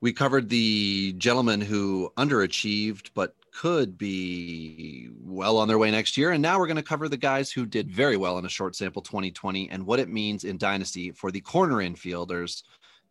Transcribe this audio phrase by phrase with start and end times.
[0.00, 6.30] we covered the gentleman who underachieved but could be well on their way next year.
[6.30, 8.76] And now we're going to cover the guys who did very well in a short
[8.76, 12.62] sample 2020 and what it means in Dynasty for the corner infielders,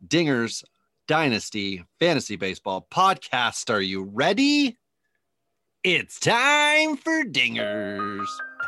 [0.08, 0.64] dingers,
[1.08, 3.74] Dynasty, Fantasy Baseball podcast.
[3.74, 4.78] Are you ready?
[5.84, 8.28] It's time for dingers.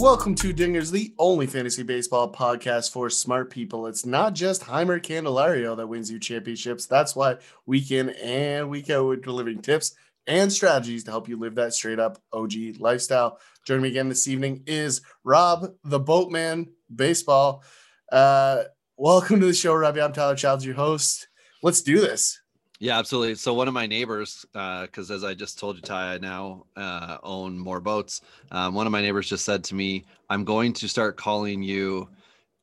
[0.00, 3.88] Welcome to Dingers, the only fantasy baseball podcast for smart people.
[3.88, 6.86] It's not just Jeimer Candelario that wins you championships.
[6.86, 9.96] That's why week in and week out we're delivering tips
[10.28, 13.40] and strategies to help you live that straight up OG lifestyle.
[13.66, 17.64] Joining me again this evening is Rob, the Boatman Baseball.
[18.12, 18.62] Uh,
[18.96, 20.00] welcome to the show, Robbie.
[20.00, 21.26] I'm Tyler Childs, your host.
[21.60, 22.40] Let's do this.
[22.80, 23.34] Yeah, absolutely.
[23.34, 26.66] So one of my neighbors, because uh, as I just told you, Ty, I now
[26.76, 28.20] uh, own more boats.
[28.52, 32.08] Um, one of my neighbors just said to me, "I'm going to start calling you."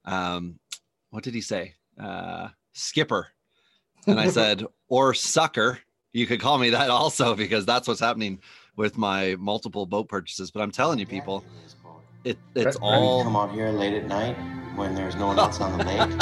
[0.05, 0.57] Um,
[1.09, 1.73] what did he say?
[1.99, 3.27] Uh, skipper.
[4.07, 5.79] And I said, "Or sucker."
[6.13, 8.39] You could call me that also because that's what's happening
[8.77, 10.49] with my multiple boat purchases.
[10.49, 11.43] But I'm telling you, people,
[12.23, 14.37] it it's all come out here late at night
[14.77, 16.21] when there's no one else on the lake,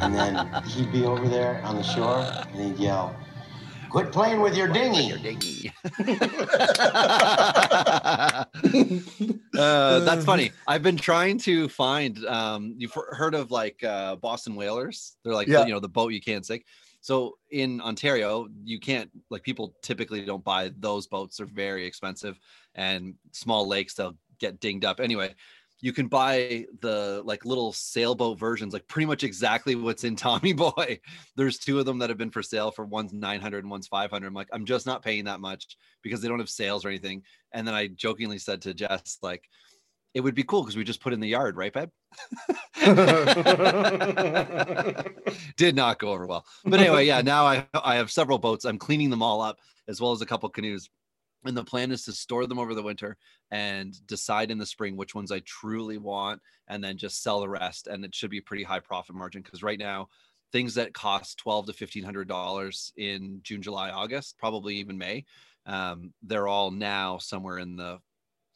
[0.00, 3.16] and then he'd be over there on the shore and he'd yell,
[3.94, 5.04] Quit playing with your dinghy.
[5.04, 5.72] Your dinghy.
[9.56, 10.50] uh, that's funny.
[10.66, 12.18] I've been trying to find.
[12.26, 15.16] Um, you've heard of like uh, Boston whalers?
[15.22, 15.64] They're like yeah.
[15.64, 16.64] you know the boat you can't sink.
[17.02, 21.36] So in Ontario, you can't like people typically don't buy those boats.
[21.36, 22.36] They're very expensive,
[22.74, 24.98] and small lakes they'll get dinged up.
[24.98, 25.36] Anyway,
[25.80, 30.52] you can buy the like little sailboat versions, like pretty much exactly what's in Tommy
[30.52, 31.00] Boy.
[31.36, 34.26] There's two of them that have been for sale for one's 900 and one's 500.
[34.26, 37.22] I'm like, I'm just not paying that much because they don't have sales or anything.
[37.52, 39.44] And then I jokingly said to Jess, like,
[40.14, 41.90] it would be cool because we just put in the yard, right, babe?
[45.56, 46.46] Did not go over well.
[46.64, 48.64] But anyway, yeah, now I I have several boats.
[48.64, 50.88] I'm cleaning them all up as well as a couple canoes
[51.44, 53.16] and the plan is to store them over the winter
[53.50, 57.48] and decide in the spring which ones I truly want and then just sell the
[57.48, 57.86] rest.
[57.86, 60.08] And it should be pretty high profit margin because right now,
[60.52, 65.24] things that cost twelve to fifteen hundred dollars in June, July, August, probably even May,
[65.66, 67.98] um, they're all now somewhere in the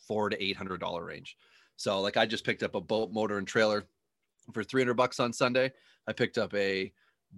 [0.06, 1.36] four to eight hundred dollar range.
[1.76, 3.84] So, like, I just picked up a boat motor and trailer
[4.54, 5.72] for three hundred bucks on Sunday.
[6.06, 6.92] I picked up a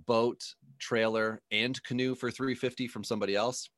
[0.07, 0.45] boat,
[0.79, 3.71] trailer, and canoe for three fifty from somebody else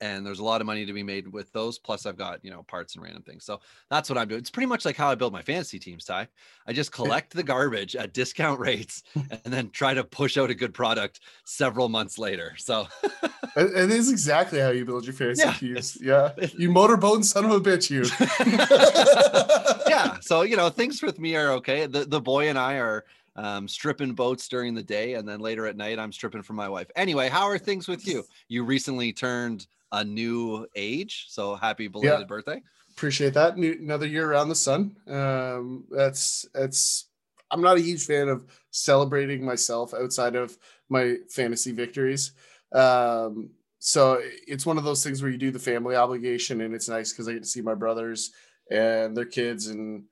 [0.00, 2.50] and there's a lot of money to be made with those plus i've got you
[2.50, 3.44] know parts and random things.
[3.44, 4.40] So that's what i'm doing.
[4.40, 6.28] It's pretty much like how i build my fantasy teams ty.
[6.66, 10.54] I just collect the garbage at discount rates and then try to push out a
[10.54, 12.86] good product several months later so.
[13.58, 15.96] It is exactly how you build your fantasy yeah, teams.
[16.02, 16.32] yeah.
[16.58, 18.04] you motorboat son of a bitch you.
[19.88, 21.86] Yeah so you know things with me are okay.
[21.86, 23.04] The, the boy and i are
[23.36, 26.68] um, stripping boats during the day, and then later at night, I'm stripping for my
[26.68, 26.90] wife.
[26.96, 28.24] Anyway, how are things with you?
[28.48, 31.26] You recently turned a new age.
[31.28, 32.26] So happy belated yeah.
[32.26, 32.62] birthday.
[32.90, 33.56] Appreciate that.
[33.56, 34.96] New, another year around the sun.
[35.06, 37.08] Um, that's that's.
[37.50, 40.56] I'm not a huge fan of celebrating myself outside of
[40.88, 42.32] my fantasy victories.
[42.72, 46.88] Um, so it's one of those things where you do the family obligation, and it's
[46.88, 48.32] nice because I get to see my brothers
[48.70, 50.04] and their kids and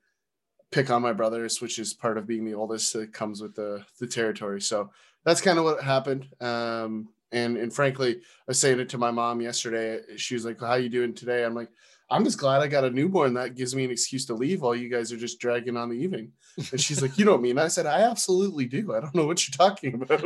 [0.71, 3.85] pick on my brothers, which is part of being the oldest that comes with the
[3.99, 4.61] the territory.
[4.61, 4.91] So
[5.25, 6.27] that's kind of what happened.
[6.39, 9.99] Um, and and frankly, I was saying it to my mom yesterday.
[10.17, 11.69] She was like, "How you doing today?" I'm like,
[12.09, 13.33] "I'm just glad I got a newborn.
[13.33, 15.97] That gives me an excuse to leave while you guys are just dragging on the
[15.97, 16.31] evening."
[16.71, 18.93] And she's like, "You know me?" And I said, "I absolutely do.
[18.93, 20.23] I don't know what you're talking about."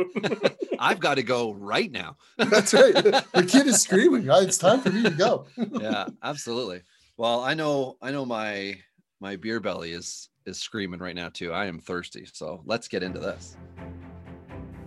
[0.78, 2.16] I've got to go right now.
[2.38, 2.94] That's right.
[2.94, 4.26] The kid is screaming.
[4.26, 5.46] It's time for me to go.
[5.80, 6.82] yeah, absolutely.
[7.18, 8.78] Well, I know, I know my
[9.20, 11.52] my beer belly is is screaming right now too.
[11.52, 13.56] I am thirsty, so let's get into this.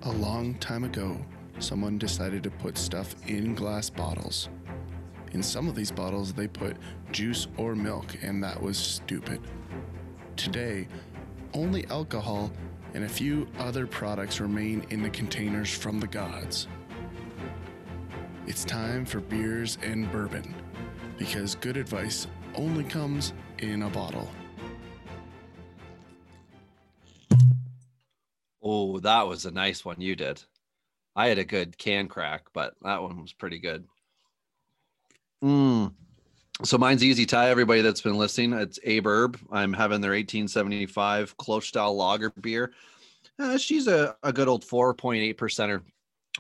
[0.04, 1.18] A long time ago,
[1.60, 4.50] someone decided to put stuff in glass bottles.
[5.32, 6.78] In some of these bottles, they put
[7.12, 9.42] juice or milk, and that was stupid.
[10.36, 10.88] Today,
[11.54, 12.52] only alcohol
[12.94, 16.68] and a few other products remain in the containers from the gods.
[18.46, 20.54] It's time for beers and bourbon,
[21.18, 24.30] because good advice only comes in a bottle.
[28.62, 30.44] Oh, that was a nice one you did.
[31.16, 33.86] I had a good can crack, but that one was pretty good.
[35.44, 35.94] Mm.
[36.64, 37.50] So mine's easy tie.
[37.50, 39.40] Everybody that's been listening, it's Abe Herb.
[39.52, 42.72] I'm having their 1875 close style lager beer.
[43.40, 45.82] Uh, she's a, a good old 4.8 percenter.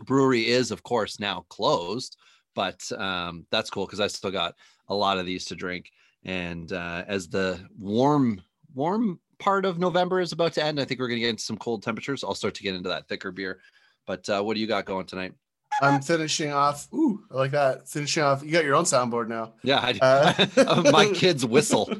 [0.06, 2.18] Brewery is, of course, now closed,
[2.56, 4.56] but um, that's cool because I still got
[4.88, 5.92] a lot of these to drink.
[6.24, 8.42] And uh, as the warm,
[8.74, 11.44] warm part of November is about to end, I think we're going to get into
[11.44, 12.24] some cold temperatures.
[12.24, 13.60] I'll start to get into that thicker beer.
[14.06, 15.34] But uh, what do you got going tonight?
[15.82, 16.88] I'm finishing off.
[16.94, 17.90] Ooh, I like that.
[17.90, 18.44] Finishing off.
[18.44, 19.54] You got your own soundboard now.
[19.64, 21.86] Yeah, I, uh, my kids whistle.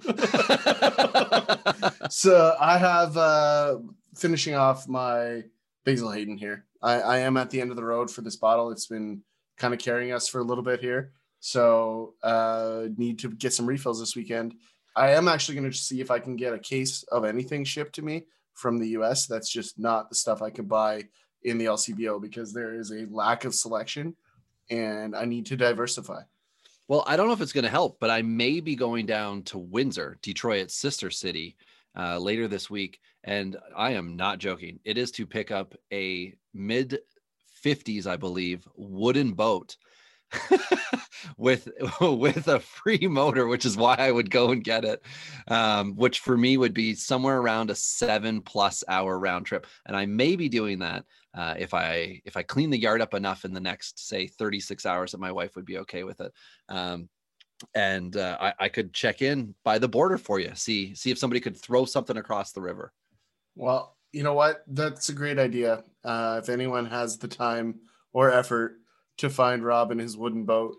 [2.10, 3.78] so I have uh,
[4.16, 5.44] finishing off my
[5.86, 6.66] Basil Hayden here.
[6.82, 8.72] I, I am at the end of the road for this bottle.
[8.72, 9.22] It's been
[9.58, 11.14] kind of carrying us for a little bit here.
[11.40, 14.56] So uh, need to get some refills this weekend.
[14.96, 17.96] I am actually going to see if I can get a case of anything shipped
[17.96, 19.26] to me from the US.
[19.26, 21.06] That's just not the stuff I could buy
[21.44, 24.16] in the LCBO because there is a lack of selection
[24.70, 26.22] and I need to diversify.
[26.88, 29.44] Well, I don't know if it's going to help, but I may be going down
[29.44, 31.56] to Windsor, Detroit's sister city,
[31.98, 33.00] uh, later this week.
[33.24, 34.80] And I am not joking.
[34.84, 37.00] It is to pick up a mid
[37.64, 39.78] 50s, I believe, wooden boat
[41.38, 41.68] with
[42.02, 45.02] with a free motor, which is why I would go and get it.
[45.48, 49.96] Um, which for me would be somewhere around a seven plus hour round trip, and
[49.96, 53.46] I may be doing that uh, if I if I clean the yard up enough
[53.46, 56.32] in the next say 36 hours that my wife would be okay with it.
[56.70, 57.10] Um,
[57.76, 61.18] and uh, I, I could check in by the border for you, see see if
[61.18, 62.92] somebody could throw something across the river.
[63.56, 64.64] Well, you know what?
[64.68, 65.84] That's a great idea.
[66.04, 67.80] Uh, if anyone has the time
[68.12, 68.78] or effort
[69.18, 70.76] to find Rob in his wooden boat.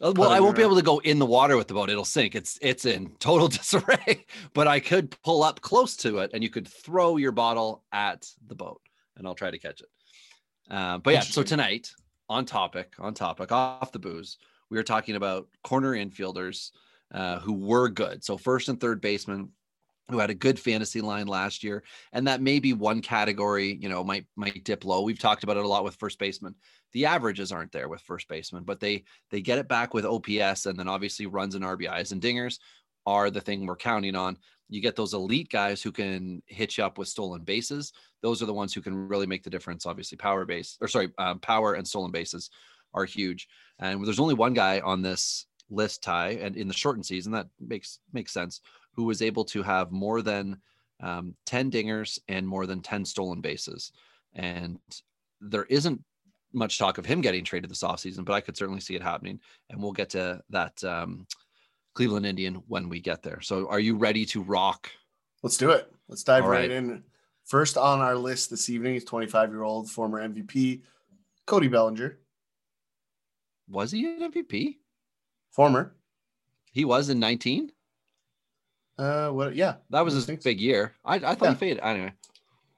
[0.00, 1.88] Uh, well, I won't be able to go in the water with the boat.
[1.88, 2.34] It'll sink.
[2.34, 4.26] It's it's in total disarray.
[4.52, 8.28] But I could pull up close to it, and you could throw your bottle at
[8.46, 8.80] the boat,
[9.16, 9.88] and I'll try to catch it.
[10.70, 11.90] Uh, but yeah, so tonight
[12.28, 16.72] on topic, on topic, off the booze, we were talking about corner infielders
[17.12, 18.24] uh, who were good.
[18.24, 19.50] So first and third baseman
[20.10, 21.82] who had a good fantasy line last year,
[22.12, 23.78] and that may be one category.
[23.80, 25.02] You know, might might dip low.
[25.02, 26.54] We've talked about it a lot with first baseman.
[26.92, 30.66] The averages aren't there with first baseman, but they they get it back with OPS,
[30.66, 32.58] and then obviously runs and RBIs and dingers
[33.06, 34.36] are the thing we're counting on.
[34.68, 37.92] You get those elite guys who can hit you up with stolen bases.
[38.22, 39.86] Those are the ones who can really make the difference.
[39.86, 42.50] Obviously, power base or sorry, um, power and stolen bases
[42.94, 43.48] are huge.
[43.78, 47.48] And there's only one guy on this list, tie and in the shortened season, that
[47.60, 48.60] makes makes sense,
[48.96, 50.58] who was able to have more than
[51.00, 53.92] um, 10 dingers and more than 10 stolen bases.
[54.34, 54.78] And
[55.40, 56.02] there isn't
[56.52, 59.40] much talk of him getting traded this offseason, but I could certainly see it happening.
[59.70, 61.26] And we'll get to that um,
[61.94, 63.40] Cleveland Indian when we get there.
[63.42, 64.90] So are you ready to rock?
[65.42, 65.92] Let's do it.
[66.08, 66.60] Let's dive right.
[66.60, 67.02] right in.
[67.44, 70.82] First on our list this evening is 25 year old former MVP
[71.46, 72.18] Cody Bellinger.
[73.68, 74.76] Was he an MVP?
[75.52, 75.94] Former.
[76.72, 77.70] He was in 19.
[78.98, 79.54] Uh, what?
[79.54, 80.92] Yeah, that was his big year.
[81.04, 81.50] I, I thought yeah.
[81.50, 81.80] he faded.
[81.82, 82.12] Anyway,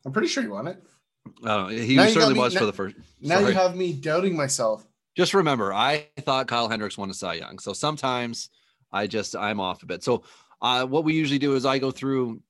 [0.04, 0.82] I'm pretty sure he won it.
[1.44, 2.96] Oh, he now certainly me, was now, for the first.
[3.20, 4.86] Now you have me doubting myself.
[5.16, 7.58] Just remember, I thought Kyle Hendricks won a Cy Young.
[7.58, 8.50] So sometimes
[8.92, 10.02] I just I'm off a bit.
[10.02, 10.24] So
[10.62, 12.40] uh, what we usually do is I go through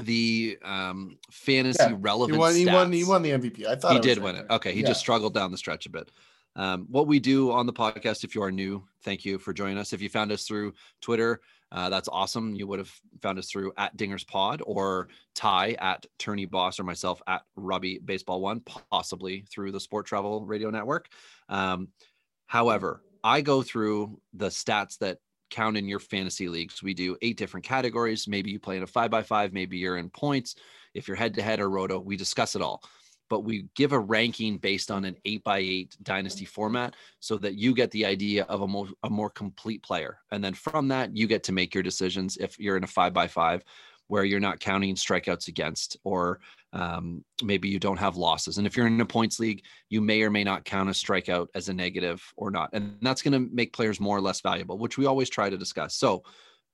[0.00, 2.34] the um, fantasy yeah, relevant.
[2.34, 2.92] He won, he won.
[2.92, 3.66] He won the MVP.
[3.66, 4.46] I thought he did win it.
[4.50, 4.88] Okay, he yeah.
[4.88, 6.10] just struggled down the stretch a bit.
[6.54, 9.78] Um, what we do on the podcast, if you are new, thank you for joining
[9.78, 9.92] us.
[9.92, 11.40] If you found us through Twitter,
[11.72, 12.54] uh, that's awesome.
[12.54, 16.84] You would have found us through at Dingers Pod or Ty at Turney Boss or
[16.84, 18.60] myself at Robbie Baseball One,
[18.90, 21.08] possibly through the Sport Travel Radio Network.
[21.48, 21.88] Um,
[22.46, 25.18] however, I go through the stats that
[25.50, 26.82] count in your fantasy leagues.
[26.82, 28.28] We do eight different categories.
[28.28, 30.56] Maybe you play in a five by five, maybe you're in points.
[30.92, 32.82] If you're head to head or roto, we discuss it all.
[33.32, 37.54] But we give a ranking based on an eight by eight dynasty format so that
[37.54, 40.18] you get the idea of a more, a more complete player.
[40.32, 43.14] And then from that, you get to make your decisions if you're in a five
[43.14, 43.64] by five
[44.08, 46.40] where you're not counting strikeouts against, or
[46.74, 48.58] um, maybe you don't have losses.
[48.58, 51.46] And if you're in a points league, you may or may not count a strikeout
[51.54, 52.68] as a negative or not.
[52.74, 55.56] And that's going to make players more or less valuable, which we always try to
[55.56, 55.94] discuss.
[55.94, 56.22] So,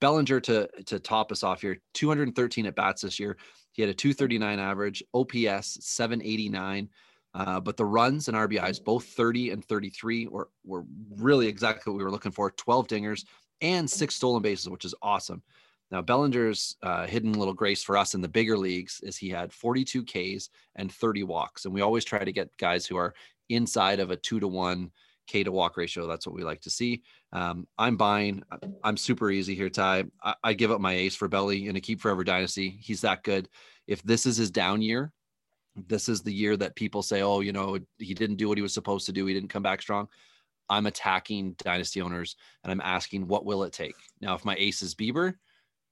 [0.01, 3.37] Bellinger to to top us off here, 213 at bats this year.
[3.79, 6.89] He had a 239 average, OPS 789.
[7.33, 10.83] Uh, but the runs and RBIs, both 30 and 33, were, were
[11.17, 13.25] really exactly what we were looking for 12 dingers
[13.61, 15.45] and six stolen bases, which is awesome.
[15.93, 19.53] Now, Bellinger's uh, hidden little grace for us in the bigger leagues is he had
[19.53, 21.65] 42 Ks and 30 walks.
[21.65, 23.15] And we always try to get guys who are
[23.49, 24.91] inside of a two to one
[25.29, 26.09] K to walk ratio.
[26.09, 27.05] That's what we like to see.
[27.33, 28.43] Um, I'm buying.
[28.83, 30.05] I'm super easy here, Ty.
[30.23, 32.79] I, I give up my ace for Belly in a keep forever dynasty.
[32.81, 33.49] He's that good.
[33.87, 35.13] If this is his down year,
[35.87, 38.63] this is the year that people say, oh, you know, he didn't do what he
[38.63, 39.27] was supposed to do.
[39.27, 40.09] He didn't come back strong.
[40.69, 43.95] I'm attacking dynasty owners and I'm asking, what will it take?
[44.21, 45.35] Now, if my ace is Bieber,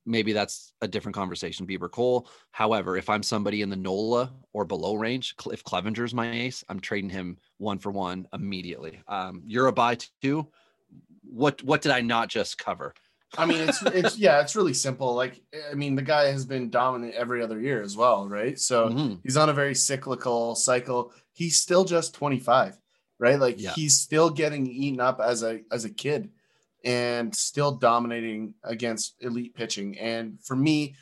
[0.05, 1.66] maybe that's a different conversation.
[1.66, 2.28] Bieber Cole.
[2.50, 6.81] However, if I'm somebody in the NOLA or below range, if Clevinger's my ace, I'm
[6.81, 9.00] trading him one for one immediately.
[9.09, 10.49] Um, you're a buy too.
[11.37, 12.95] What what did I not just cover?
[13.37, 15.14] I mean, it's it's yeah, it's really simple.
[15.14, 15.40] Like,
[15.71, 18.59] I mean, the guy has been dominant every other year as well, right?
[18.59, 19.14] So mm-hmm.
[19.23, 21.12] he's on a very cyclical cycle.
[21.33, 22.78] He's still just 25,
[23.19, 23.38] right?
[23.38, 23.73] Like yeah.
[23.75, 26.31] he's still getting eaten up as a as a kid
[26.85, 29.99] and still dominating against elite pitching.
[29.99, 30.95] And for me,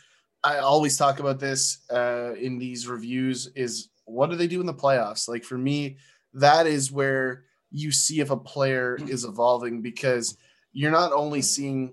[0.42, 4.66] I always talk about this uh, in these reviews is what do they do in
[4.66, 5.28] the playoffs?
[5.28, 5.98] Like for me,
[6.32, 10.38] that is where you see if a player is evolving because
[10.72, 11.92] you're not only seeing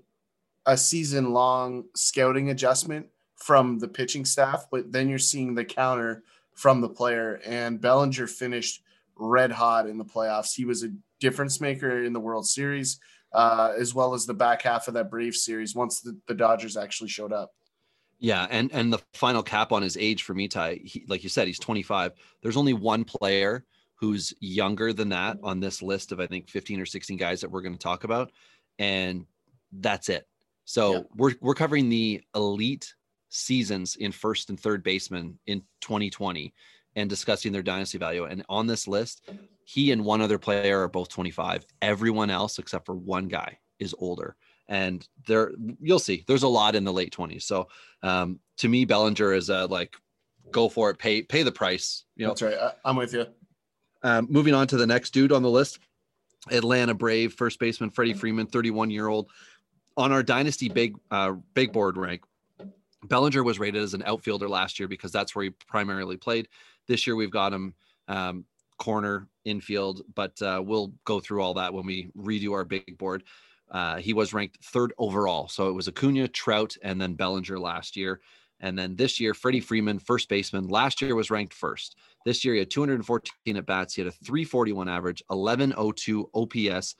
[0.64, 6.22] a season long scouting adjustment from the pitching staff, but then you're seeing the counter
[6.54, 7.40] from the player.
[7.44, 8.80] And Bellinger finished
[9.16, 10.54] red hot in the playoffs.
[10.54, 13.00] He was a difference maker in the World Series,
[13.32, 16.76] uh, as well as the back half of that brief series once the, the Dodgers
[16.76, 17.50] actually showed up.
[18.20, 21.28] Yeah, and and the final cap on his age for me, Ty, he, like you
[21.28, 22.12] said, he's 25.
[22.40, 23.64] There's only one player
[24.02, 27.50] who's younger than that on this list of I think 15 or 16 guys that
[27.52, 28.32] we're going to talk about,
[28.80, 29.26] and
[29.70, 30.26] that's it.
[30.64, 32.92] So we're we're covering the elite
[33.28, 36.52] seasons in first and third baseman in 2020
[36.96, 38.24] and discussing their dynasty value.
[38.24, 39.30] And on this list,
[39.64, 41.64] he and one other player are both 25.
[41.80, 44.34] Everyone else, except for one guy, is older.
[44.68, 47.42] And there, you'll see, there's a lot in the late 20s.
[47.44, 47.68] So
[48.02, 49.94] um, to me, Bellinger is a like,
[50.50, 52.04] go for it, pay pay the price.
[52.16, 52.74] You know, that's right.
[52.84, 53.26] I, am with you.
[54.02, 55.78] Um, moving on to the next dude on the list,
[56.50, 59.30] Atlanta Brave first baseman Freddie Freeman, 31 year old
[59.96, 62.22] on our dynasty big uh, big board rank,
[63.04, 66.48] Bellinger was rated as an outfielder last year because that's where he primarily played.
[66.86, 67.74] This year we've got him
[68.08, 68.44] um,
[68.78, 73.24] corner, infield, but uh, we'll go through all that when we redo our big board.
[73.70, 77.96] Uh, he was ranked third overall, so it was Acuna, Trout, and then Bellinger last
[77.96, 78.20] year.
[78.60, 81.96] And then this year, Freddie Freeman, first baseman, last year was ranked first.
[82.24, 83.94] This year, he had 214 at bats.
[83.94, 86.94] He had a 341 average, 1102 OPS,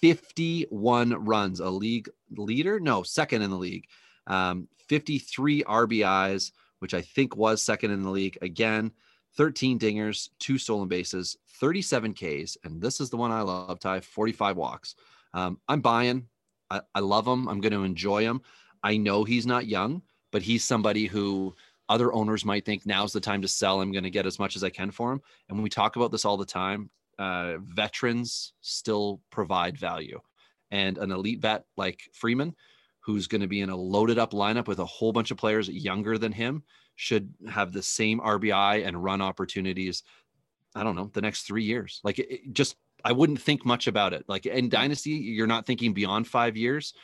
[0.00, 2.80] 51 runs, a league leader?
[2.80, 3.86] No, second in the league.
[4.26, 8.92] Um, 53 RBIs, which I think was second in the league again.
[9.36, 14.00] 13 dingers, two stolen bases, 37 Ks, and this is the one I love, Ty
[14.00, 14.94] 45 walks.
[15.32, 16.26] Um, I'm buying.
[16.70, 17.48] I, I love him.
[17.48, 18.42] I'm going to enjoy him.
[18.82, 20.02] I know he's not young,
[20.32, 21.54] but he's somebody who
[21.88, 23.80] other owners might think now's the time to sell.
[23.80, 25.20] I'm going to get as much as I can for him.
[25.48, 30.20] And when we talk about this all the time, uh, veterans still provide value.
[30.70, 32.54] And an elite vet like Freeman,
[33.00, 35.68] who's going to be in a loaded up lineup with a whole bunch of players
[35.68, 36.62] younger than him,
[36.96, 40.02] should have the same RBI and run opportunities.
[40.74, 42.00] I don't know, the next three years.
[42.04, 44.24] Like it, it just, I wouldn't think much about it.
[44.28, 46.94] Like in Dynasty, you're not thinking beyond five years.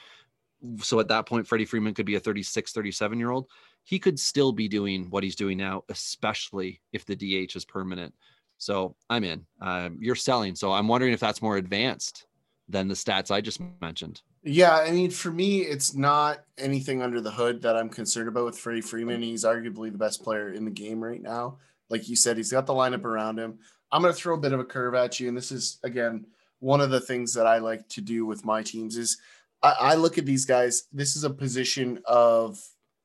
[0.78, 3.48] So at that point, Freddie Freeman could be a 36, 37 year old.
[3.88, 8.14] He could still be doing what he's doing now, especially if the DH is permanent.
[8.58, 9.46] So I'm in.
[9.62, 10.54] Um, you're selling.
[10.56, 12.26] So I'm wondering if that's more advanced
[12.68, 14.20] than the stats I just mentioned.
[14.42, 18.44] Yeah, I mean, for me, it's not anything under the hood that I'm concerned about
[18.44, 19.22] with Freddie Freeman.
[19.22, 21.56] He's arguably the best player in the game right now.
[21.88, 23.58] Like you said, he's got the lineup around him.
[23.90, 26.26] I'm going to throw a bit of a curve at you, and this is again
[26.58, 29.16] one of the things that I like to do with my teams is
[29.62, 30.82] I, I look at these guys.
[30.92, 32.60] This is a position of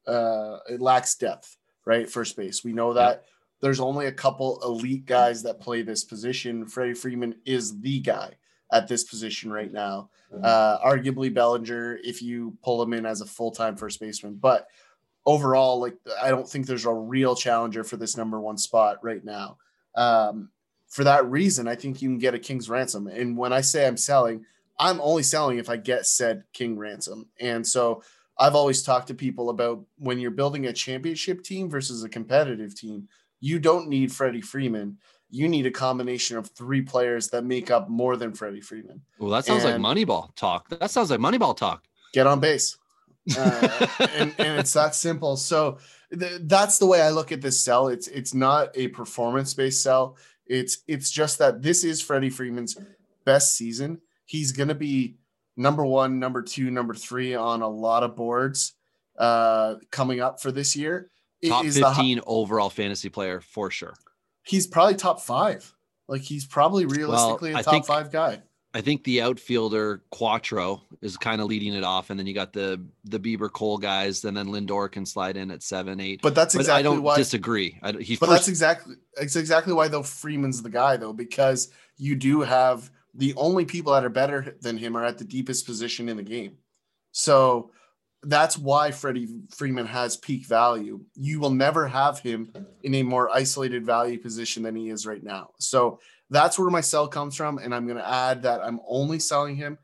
[0.08, 2.10] uh, it lacks depth, right?
[2.10, 2.64] First base.
[2.64, 3.26] We know that.
[3.62, 6.68] There's only a couple elite guys that play this position.
[6.68, 8.34] Freddie Freeman is the guy
[8.74, 10.10] at this position right now.
[10.34, 10.44] Mm-hmm.
[10.44, 14.36] Uh, arguably Bellinger, if you pull him in as a full time first baseman.
[14.36, 14.68] But
[15.26, 19.24] overall, like I don't think there's a real challenger for this number one spot right
[19.24, 19.58] now.
[19.96, 20.50] Um,
[20.88, 23.08] for that reason, I think you can get a king's ransom.
[23.08, 24.46] And when I say I'm selling,
[24.80, 27.28] I'm only selling if I get said king ransom.
[27.40, 28.04] And so
[28.38, 32.76] I've always talked to people about when you're building a championship team versus a competitive
[32.76, 33.08] team,
[33.40, 34.98] you don't need Freddie Freeman.
[35.30, 39.02] You need a combination of three players that make up more than Freddie Freeman.
[39.20, 40.70] Well, that sounds and like Moneyball talk.
[40.70, 41.84] That sounds like Moneyball talk.
[42.14, 42.78] Get on base.
[43.38, 45.38] Uh, and, and, it's that simple.
[45.38, 45.80] So
[46.18, 47.88] th- that's the way I look at this sell.
[47.88, 50.18] It's it's not a performance based sell.
[50.46, 52.78] It's it's just that this is Freddie Freeman's
[53.26, 54.02] best season.
[54.26, 55.18] He's going to be
[55.56, 58.74] number one, number two, number three on a lot of boards
[59.18, 61.10] uh, coming up for this year
[61.50, 63.96] top 15 the, overall fantasy player for sure.
[64.44, 65.74] He's probably top five.
[66.08, 68.42] Like he's probably realistically well, a top think, five guy.
[68.74, 72.52] I think the outfielder Quattro is kind of leading it off, and then you got
[72.52, 76.22] the the Bieber Cole guys, and then Lindor can slide in at seven, eight.
[76.22, 77.16] But that's exactly I don't why.
[77.16, 77.80] disagree.
[77.82, 82.16] I, but first, that's exactly it's exactly why though Freeman's the guy though because you
[82.16, 86.10] do have the only people that are better than him are at the deepest position
[86.10, 86.58] in the game.
[87.12, 87.72] So
[88.24, 91.02] that's why Freddie Freeman has peak value.
[91.16, 95.24] You will never have him in a more isolated value position than he is right
[95.24, 95.52] now.
[95.60, 97.58] So that's where my sell comes from.
[97.58, 99.78] And I'm going to add that I'm only selling him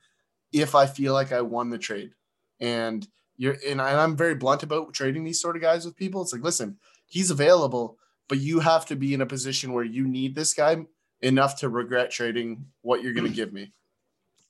[0.52, 2.12] if I feel like I won the trade.
[2.60, 3.08] And
[3.38, 6.22] you're, and I'm very blunt about trading these sort of guys with people.
[6.22, 10.08] It's like, listen, he's available, but you have to be in a position where you
[10.08, 10.78] need this guy
[11.22, 13.72] enough to regret trading what you're going to give me.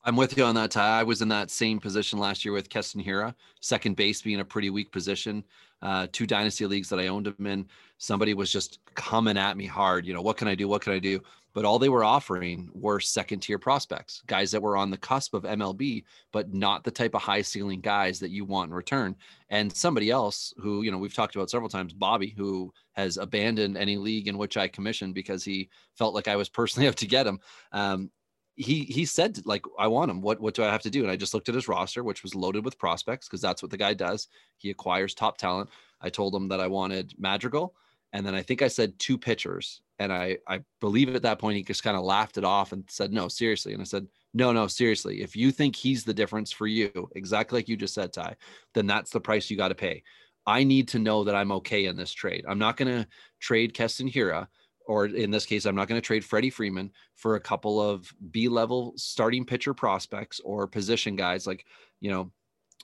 [0.04, 1.00] I'm with you on that, Ty.
[1.00, 4.46] I was in that same position last year with Keston Hiura, second base being a
[4.46, 5.44] pretty weak position.
[5.82, 7.68] Uh, two dynasty leagues that I owned him in.
[7.98, 10.06] Somebody was just coming at me hard.
[10.06, 10.68] You know, what can I do?
[10.68, 11.22] What can I do?
[11.54, 15.34] But all they were offering were second tier prospects, guys that were on the cusp
[15.34, 19.16] of MLB, but not the type of high ceiling guys that you want in return.
[19.50, 23.78] And somebody else who, you know, we've talked about several times, Bobby, who has abandoned
[23.78, 27.08] any league in which I commissioned because he felt like I was personally out to
[27.08, 27.40] get him.
[27.72, 28.12] Um,
[28.60, 30.20] he he said like I want him.
[30.20, 31.02] What what do I have to do?
[31.02, 33.72] And I just looked at his roster, which was loaded with prospects because that's what
[33.72, 34.28] the guy does.
[34.58, 35.70] He acquires top talent.
[36.02, 37.74] I told him that I wanted Madrigal,
[38.12, 41.58] and then I think I said two pitchers, and I I believe at that point
[41.58, 44.52] he just kind of laughed it off and said no seriously, and I said no
[44.52, 45.22] no seriously.
[45.22, 48.36] If you think he's the difference for you, exactly like you just said, Ty,
[48.74, 50.04] then that's the price you got to pay.
[50.48, 52.46] I need to know that I'm okay in this trade.
[52.48, 53.08] I'm not going to
[53.40, 54.48] trade Keston Hiura."
[54.90, 58.12] or in this case, I'm not going to trade Freddie Freeman for a couple of
[58.32, 61.68] B level starting pitcher prospects or position guys like,
[62.02, 62.32] you know,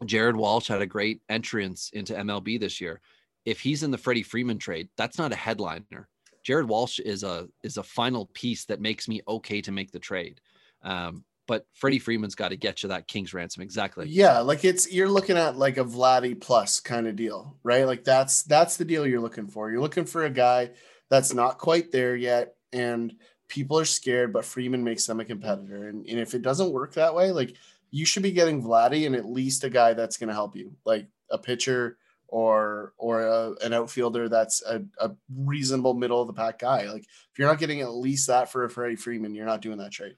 [0.06, 3.02] Jared Walsh had a great entrance into MLB this year.
[3.44, 6.08] If he's in the Freddie Freeman trade, that's not a headliner.
[6.46, 10.00] Jared Walsh is a is a final piece that makes me okay to make the
[10.00, 10.40] trade.
[10.84, 14.08] Um, but Freddie Freeman's got to get you that king's ransom exactly.
[14.08, 17.86] Yeah, like it's you're looking at like a Vladdy plus kind of deal, right?
[17.86, 19.72] Like that's that's the deal you're looking for.
[19.72, 20.72] You're looking for a guy
[21.10, 22.56] that's not quite there yet.
[22.72, 23.14] And
[23.48, 25.88] people are scared, but Freeman makes them a competitor.
[25.88, 27.56] And, and if it doesn't work that way, like
[27.90, 30.76] you should be getting Vladdy and at least a guy that's going to help you,
[30.86, 31.98] like a pitcher
[32.36, 36.92] or or a, an outfielder that's a, a, reasonable middle of the pack guy.
[36.92, 39.78] Like if you're not getting at least that for a Freddie Freeman, you're not doing
[39.78, 40.18] that trade.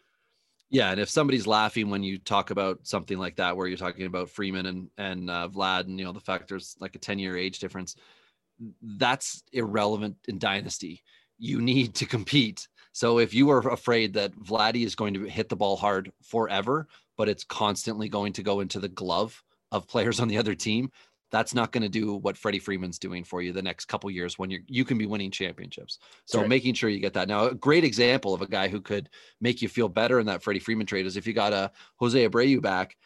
[0.72, 4.08] Yeah, and if somebody's laughing when you talk about something like that, where you're talking
[4.08, 7.20] about Freeman and and uh, Vlad, and you know the fact there's like a 10
[7.20, 7.96] year age difference,
[8.82, 11.04] that's irrelevant in dynasty.
[11.38, 12.68] You need to compete.
[12.94, 16.88] So if you are afraid that Vladdy is going to hit the ball hard forever,
[17.16, 20.92] but it's constantly going to go into the glove of players on the other team,
[21.32, 24.40] that's not going to do what Freddie Freeman's doing for you the next couple years
[24.40, 26.00] when you you can be winning championships.
[26.26, 26.50] So right.
[26.50, 27.28] making sure you get that.
[27.28, 29.10] Now, a great example of a guy who could
[29.42, 32.28] make you feel better in that Freddie Freeman trade is if you got a Jose
[32.28, 32.98] Abreu back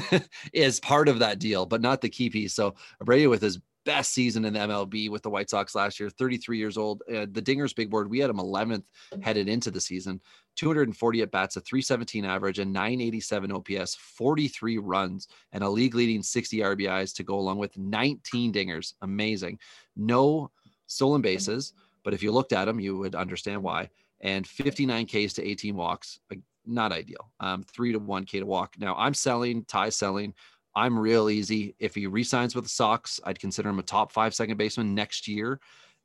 [0.52, 2.54] is part of that deal, but not the key piece.
[2.54, 6.10] So Abreu with his best season in the MLB with the White Sox last year,
[6.10, 7.02] 33 years old.
[7.08, 8.84] Uh, the Dingers big board, we had him 11th
[9.22, 10.20] headed into the season,
[10.56, 16.22] 240 at bats, a 317 average, and 987 OPS, 43 runs, and a league leading
[16.22, 18.94] 60 RBIs to go along with 19 dingers.
[19.02, 19.58] Amazing.
[19.96, 20.50] No
[20.86, 21.72] stolen bases,
[22.04, 23.88] but if you looked at him, you would understand why.
[24.20, 26.20] And 59 Ks to 18 walks.
[26.66, 27.32] Not ideal.
[27.40, 28.74] Um, three to one K to walk.
[28.78, 30.34] Now I'm selling, Ty selling
[30.74, 31.74] I'm real easy.
[31.78, 35.26] If he resigns with the Sox, I'd consider him a top five second baseman next
[35.26, 35.60] year.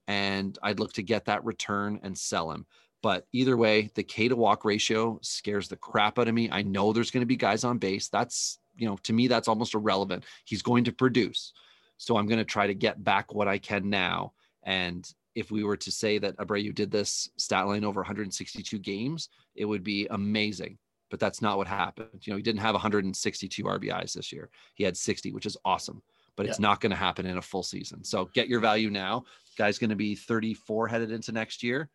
[0.08, 2.66] And I'd look to get that return and sell him.
[3.02, 6.50] But either way, the K to walk ratio scares the crap out of me.
[6.52, 8.08] I know there's going to be guys on base.
[8.10, 10.26] That's, you know, to me, that's almost irrelevant.
[10.46, 11.54] He's going to produce.
[11.98, 14.34] So I'm going to try to get back what I can now.
[14.64, 19.30] And if we were to say that Abreu did this stat line over 162 games,
[19.56, 20.78] it would be amazing
[21.16, 22.10] but that's not what happened.
[22.24, 24.50] You know, he didn't have 162 RBIs this year.
[24.74, 26.02] He had 60, which is awesome,
[26.36, 26.50] but yeah.
[26.50, 28.04] it's not going to happen in a full season.
[28.04, 29.24] So get your value now.
[29.58, 31.90] Guy's going to be 34 headed into next year.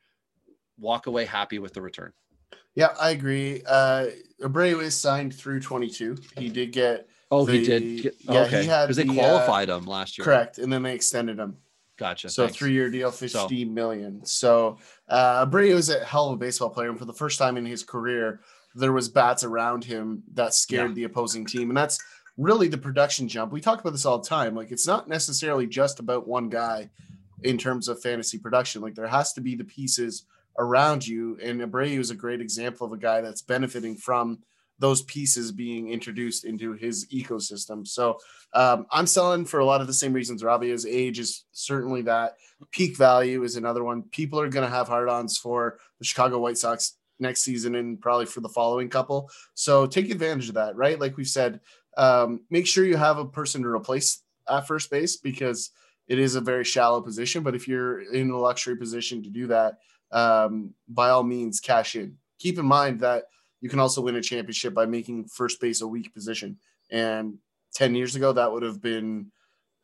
[0.78, 2.14] Walk away happy with the return.
[2.74, 3.62] Yeah, I agree.
[3.66, 4.06] Uh,
[4.40, 6.16] Abreu is signed through 22.
[6.38, 7.06] He did get.
[7.30, 8.02] Oh, the, he did.
[8.02, 8.62] Get, yeah, okay.
[8.62, 10.24] he had because they the, qualified uh, him last year.
[10.24, 11.58] Correct, and then they extended him.
[11.98, 12.30] Gotcha.
[12.30, 13.70] So three year deal, fifty so.
[13.70, 14.24] million.
[14.24, 14.78] So
[15.10, 17.66] uh, Abreu is a hell of a baseball player, and for the first time in
[17.66, 18.40] his career,
[18.74, 20.94] there was bats around him that scared yeah.
[20.94, 21.70] the opposing team.
[21.70, 21.98] And that's
[22.36, 23.52] really the production jump.
[23.52, 24.54] We talk about this all the time.
[24.54, 26.90] Like it's not necessarily just about one guy
[27.42, 28.82] in terms of fantasy production.
[28.82, 30.24] Like there has to be the pieces
[30.58, 31.38] around you.
[31.42, 34.38] And Abreu is a great example of a guy that's benefiting from
[34.78, 37.86] those pieces being introduced into his ecosystem.
[37.86, 38.18] So
[38.54, 40.42] um, I'm selling for a lot of the same reasons.
[40.42, 42.36] Robbie, age is certainly that.
[42.70, 44.02] Peak value is another one.
[44.04, 48.00] People are going to have hard ons for the Chicago White Sox next season and
[48.00, 49.30] probably for the following couple.
[49.54, 50.98] So take advantage of that, right?
[50.98, 51.60] Like we've said,
[51.96, 55.70] um, make sure you have a person to replace at first base because
[56.08, 57.42] it is a very shallow position.
[57.42, 59.78] But if you're in a luxury position to do that,
[60.12, 62.16] um, by all means, cash in.
[62.38, 63.24] Keep in mind that
[63.60, 66.58] you can also win a championship by making first base a weak position.
[66.90, 67.38] And
[67.74, 69.30] 10 years ago, that would have been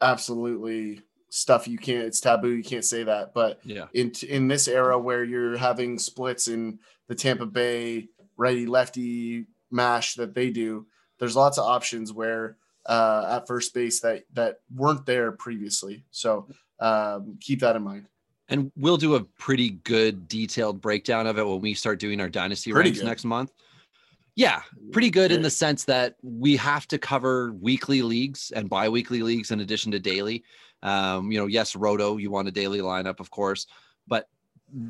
[0.00, 3.34] absolutely stuff you can't it's taboo you can't say that.
[3.34, 3.86] But yeah.
[3.92, 10.14] in in this era where you're having splits in the Tampa Bay righty lefty mash
[10.14, 10.86] that they do
[11.18, 16.04] there's lots of options where uh, at first base that that weren't there previously.
[16.10, 16.48] So
[16.80, 18.06] um, keep that in mind.
[18.48, 22.28] And we'll do a pretty good detailed breakdown of it when we start doing our
[22.28, 23.06] dynasty Pretty ranks good.
[23.06, 23.52] next month.
[24.36, 24.60] Yeah
[24.92, 29.50] pretty good in the sense that we have to cover weekly leagues and bi-weekly leagues
[29.50, 30.44] in addition to daily
[30.82, 33.66] um, you know yes roto you want a daily lineup of course
[34.06, 34.28] but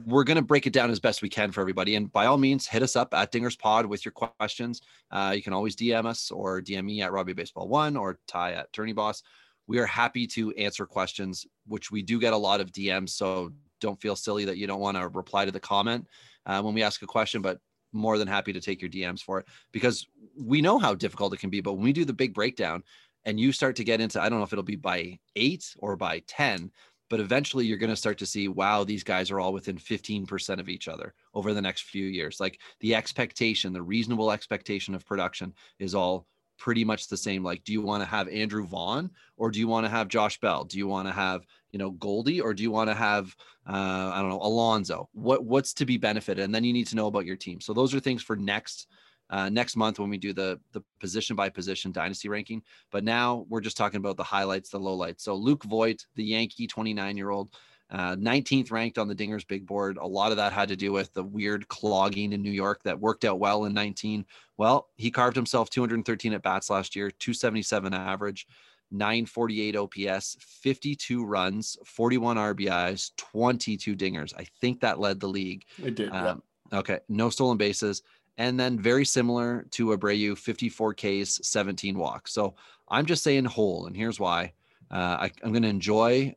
[0.07, 2.39] we're going to break it down as best we can for everybody and by all
[2.39, 6.07] means hit us up at dingers pod with your questions uh, you can always dm
[6.07, 9.23] us or dm me at robbie baseball one or ty at tourney boss
[9.67, 13.53] we are happy to answer questions which we do get a lot of dms so
[13.81, 16.07] don't feel silly that you don't want to reply to the comment
[16.47, 17.59] uh, when we ask a question but
[17.93, 20.07] more than happy to take your DMs for it because
[20.39, 21.61] we know how difficult it can be.
[21.61, 22.83] But when we do the big breakdown
[23.27, 25.97] and you start to get into, I don't know if it'll be by eight or
[25.97, 26.71] by 10,
[27.11, 30.61] but eventually you're going to start to see, wow, these guys are all within 15%
[30.61, 32.39] of each other over the next few years.
[32.41, 37.43] Like the expectation, the reasonable expectation of production is all pretty much the same.
[37.43, 40.39] Like, do you want to have Andrew Vaughn or do you want to have Josh
[40.41, 40.65] Bell?
[40.65, 43.35] Do you want to have, you know, Goldie or do you want to have,
[43.69, 45.09] uh, I don't know, Alonso?
[45.13, 46.45] What what's to be benefited?
[46.45, 47.61] And then you need to know about your team.
[47.61, 48.87] So those are things for next
[49.31, 52.63] uh, next month when we do the the position by position dynasty ranking.
[52.91, 55.21] But now we're just talking about the highlights, the lowlights.
[55.21, 57.51] So Luke Voit, the Yankee 29 year old,
[57.91, 59.97] uh, 19th ranked on the Dingers big board.
[59.99, 62.99] A lot of that had to do with the weird clogging in New York that
[62.99, 64.25] worked out well in 19.
[64.57, 68.47] Well, he carved himself 213 at bats last year, 277 average.
[68.93, 74.33] 948 OPS, 52 runs, 41 RBIs, 22 dingers.
[74.39, 75.65] I think that led the league.
[75.83, 76.31] it did yeah.
[76.31, 78.03] Um, okay, no stolen bases.
[78.39, 82.33] And then very similar to Abreu, 54 Ks, 17 walks.
[82.33, 82.55] So
[82.89, 84.53] I'm just saying whole, and here's why.
[84.91, 86.35] Uh, I, I'm going to enjoy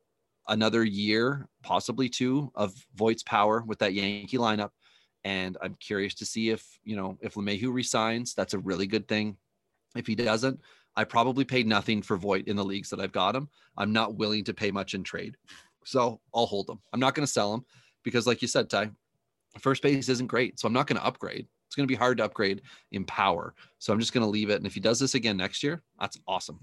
[0.47, 4.71] another year, possibly two, of Voit's power with that Yankee lineup.
[5.23, 9.07] And I'm curious to see if, you know, if LeMahieu resigns, that's a really good
[9.07, 9.37] thing.
[9.95, 10.59] If he doesn't,
[10.95, 13.49] I probably paid nothing for Voit in the leagues that I've got him.
[13.77, 15.35] I'm not willing to pay much in trade.
[15.85, 16.79] So I'll hold him.
[16.93, 17.65] I'm not going to sell him
[18.03, 18.91] because, like you said, Ty,
[19.59, 20.59] first base isn't great.
[20.59, 21.47] So I'm not going to upgrade.
[21.69, 23.53] It's going to be hard to upgrade in power.
[23.77, 24.55] So I'm just going to leave it.
[24.55, 26.59] And if he does this again next year, that's awesome.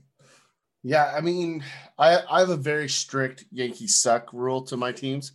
[0.83, 1.63] Yeah, I mean,
[1.97, 5.33] I I have a very strict Yankee suck rule to my teams.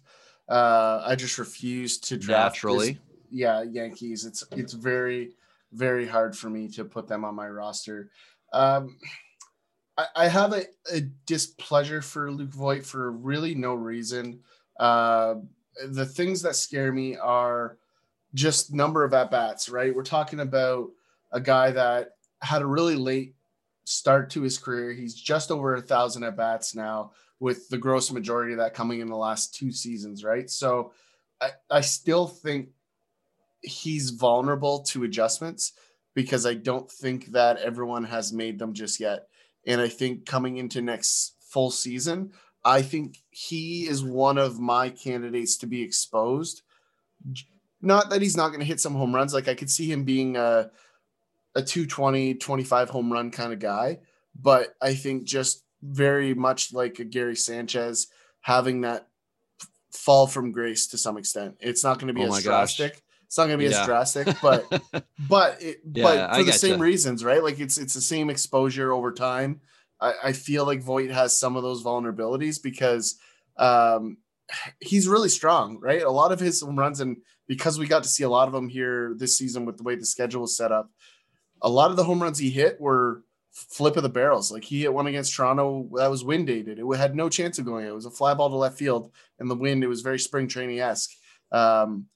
[0.49, 2.99] Uh, I just refuse to draft this- Naturally.
[3.29, 4.25] yeah, Yankees.
[4.25, 5.31] It's it's very
[5.71, 8.12] very hard for me to put them on my roster.
[8.51, 8.97] Um,
[9.97, 14.41] I, I have a, a displeasure for Luke Voit for really no reason.
[14.77, 15.36] Uh,
[15.88, 17.77] the things that scare me are
[18.33, 19.69] just number of at bats.
[19.69, 20.89] Right, we're talking about
[21.31, 23.35] a guy that had a really late
[23.83, 24.93] start to his career.
[24.93, 28.99] He's just over a thousand at bats now, with the gross majority of that coming
[28.99, 30.23] in the last two seasons.
[30.23, 30.93] Right, so
[31.41, 32.69] I, I still think
[33.61, 35.73] he's vulnerable to adjustments
[36.13, 39.27] because I don't think that everyone has made them just yet.
[39.65, 42.31] And I think coming into next full season,
[42.63, 46.63] I think he is one of my candidates to be exposed.
[47.81, 49.33] Not that he's not going to hit some home runs.
[49.33, 50.69] Like I could see him being a,
[51.55, 53.99] a 220, 25 home run kind of guy.
[54.39, 58.07] But I think just very much like a Gary Sanchez
[58.41, 59.07] having that
[59.91, 61.55] fall from grace to some extent.
[61.59, 62.77] It's not going to be Oh as my gosh.
[62.77, 63.03] drastic.
[63.25, 63.79] It's not going to be Yeah.
[63.81, 64.69] as drastic, but
[65.29, 66.55] but it, Yeah, but I for the getcha.
[66.59, 67.43] same reasons, right?
[67.43, 69.61] Like it's it's the same exposure over time.
[69.99, 73.19] I, I feel like Voit has some of those vulnerabilities because
[73.57, 74.17] um,
[74.79, 76.01] he's really strong, right?
[76.01, 78.53] A lot of his home runs, and because we got to see a lot of
[78.53, 80.89] them here this season with the way the schedule was set up,
[81.61, 84.51] a lot of the home runs he hit were flip of the barrels.
[84.51, 86.79] Like he hit one against Toronto that was wind dated.
[86.79, 87.85] It had no chance of going.
[87.85, 89.83] It was a fly ball to left field, and the wind.
[89.83, 91.11] It was very spring training esque.
[91.51, 92.07] Um,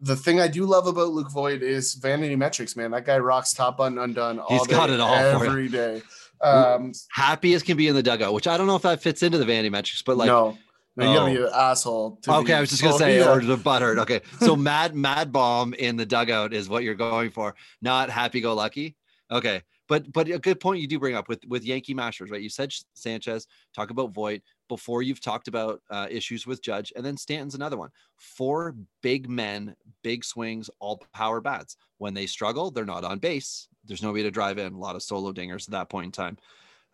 [0.00, 2.90] the thing I do love about Luke Voit is vanity metrics, man.
[2.90, 6.02] That guy rocks top button undone all He's day, got it all every day.
[6.40, 9.22] Um, Happy as can be in the dugout, which I don't know if that fits
[9.22, 10.58] into the vanity metrics, but like no,
[10.96, 11.46] no, you gotta be Oh.
[11.46, 12.16] an asshole.
[12.22, 13.28] to Okay, be- I was just gonna Oh, say, yeah.
[13.32, 13.98] or the butthurt.
[13.98, 18.40] Okay, so mad, mad bomb in the dugout is what you're going for, not happy
[18.40, 18.96] go lucky.
[19.30, 22.40] Okay, but but a good point you do bring up with with Yankee Masters, right?
[22.42, 27.04] You said Sanchez, talk about Voit before you've talked about uh, issues with Judge, and
[27.04, 27.90] then Stanton's another one.
[28.16, 31.76] Four big men, big swings, all power bats.
[31.98, 33.68] When they struggle, they're not on base.
[33.84, 34.72] There's nobody to drive in.
[34.74, 36.38] A lot of solo dingers at that point in time.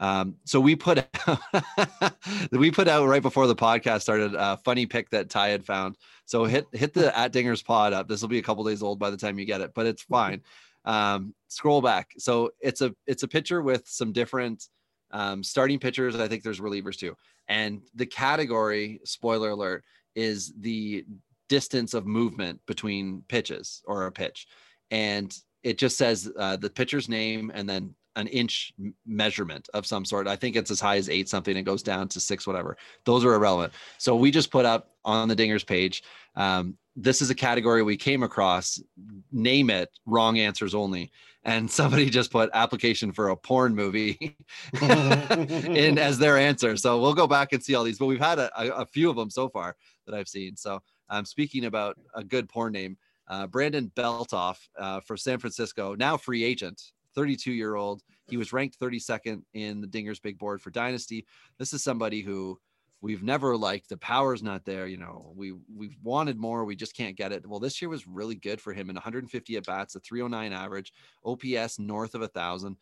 [0.01, 2.15] Um, so we put out,
[2.53, 5.97] we put out right before the podcast started a funny pick that Ty had found.
[6.25, 8.09] So hit hit the at Dingers pod up.
[8.09, 10.03] This will be a couple days old by the time you get it, but it's
[10.03, 10.43] fine.
[10.85, 12.13] Um, scroll back.
[12.19, 14.69] So it's a it's a picture with some different
[15.11, 16.17] um, starting pitchers.
[16.17, 17.17] I think there's relievers too.
[17.49, 19.85] And the category, spoiler alert,
[20.15, 21.05] is the
[21.49, 24.47] distance of movement between pitches or a pitch.
[24.91, 28.73] And it just says uh, the pitcher's name and then an inch
[29.07, 30.27] measurement of some sort.
[30.27, 32.77] I think it's as high as eight something It goes down to six, whatever.
[33.05, 33.73] Those are irrelevant.
[33.99, 36.03] So we just put up on the Dingers page.
[36.35, 38.83] Um, this is a category we came across.
[39.31, 39.89] Name it.
[40.05, 41.13] Wrong answers only.
[41.45, 44.37] And somebody just put application for a porn movie
[44.83, 46.77] in as their answer.
[46.77, 47.99] So we'll go back and see all these.
[47.99, 49.77] But we've had a, a, few of them so far
[50.07, 50.57] that I've seen.
[50.57, 52.99] So I'm um, speaking about a good porn name.
[53.29, 56.83] Uh, Brandon Beltoff uh, for San Francisco, now free agent.
[57.19, 58.03] 32 year old.
[58.29, 61.27] He was ranked 32nd in the Dingers Big Board for Dynasty.
[61.59, 62.61] This is somebody who
[63.01, 63.89] we've never liked.
[63.89, 64.87] The power's not there.
[64.87, 66.65] You know, we we've wanted more.
[66.65, 67.45] We just can't get it.
[67.45, 70.93] Well, this year was really good for him in 150 at bats, a 309 average,
[71.25, 72.77] OPS north of a thousand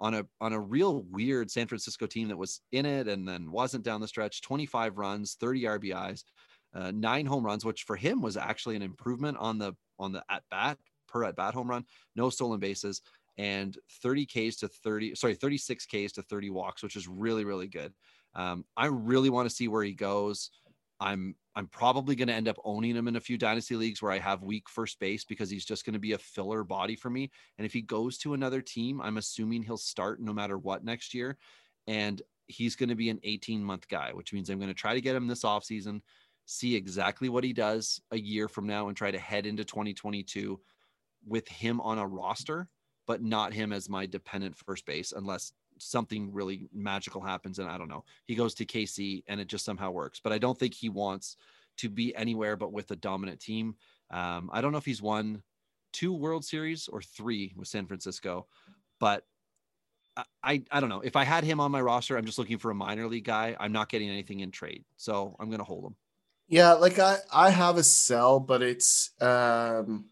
[0.00, 3.50] on a on a real weird San Francisco team that was in it and then
[3.50, 4.42] wasn't down the stretch.
[4.42, 6.24] 25 runs, 30 RBIs,
[6.74, 10.22] uh, nine home runs, which for him was actually an improvement on the on the
[10.28, 10.76] at bat
[11.08, 11.84] per at bat home run.
[12.14, 13.00] No stolen bases
[13.38, 17.68] and 30 Ks to 30, sorry, 36 Ks to 30 walks, which is really, really
[17.68, 17.94] good.
[18.34, 20.50] Um, I really want to see where he goes.
[21.00, 24.12] I'm I'm probably going to end up owning him in a few dynasty leagues where
[24.12, 27.10] I have weak first base because he's just going to be a filler body for
[27.10, 27.30] me.
[27.56, 31.14] And if he goes to another team, I'm assuming he'll start no matter what next
[31.14, 31.36] year.
[31.88, 34.94] And he's going to be an 18 month guy, which means I'm going to try
[34.94, 36.00] to get him this offseason,
[36.46, 40.60] see exactly what he does a year from now, and try to head into 2022
[41.26, 42.68] with him on a roster
[43.08, 47.78] but not him as my dependent first base unless something really magical happens and I
[47.78, 48.04] don't know.
[48.26, 50.20] He goes to KC and it just somehow works.
[50.22, 51.36] But I don't think he wants
[51.78, 53.76] to be anywhere but with a dominant team.
[54.10, 55.42] Um, I don't know if he's won
[55.94, 58.46] two World Series or three with San Francisco,
[59.00, 59.24] but
[60.44, 61.00] I, I don't know.
[61.00, 63.56] If I had him on my roster, I'm just looking for a minor league guy.
[63.58, 64.84] I'm not getting anything in trade.
[64.96, 65.96] So I'm gonna hold him.
[66.48, 70.06] Yeah, like I I have a sell, but it's um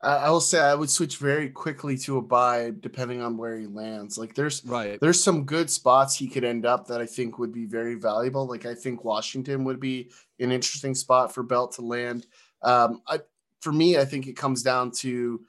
[0.00, 3.66] I will say I would switch very quickly to a buy depending on where he
[3.66, 4.16] lands.
[4.16, 7.52] Like there's right there's some good spots he could end up that I think would
[7.52, 8.46] be very valuable.
[8.46, 12.26] Like I think Washington would be an interesting spot for Belt to land.
[12.62, 13.20] Um, I,
[13.60, 15.40] for me, I think it comes down to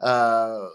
[0.00, 0.68] uh,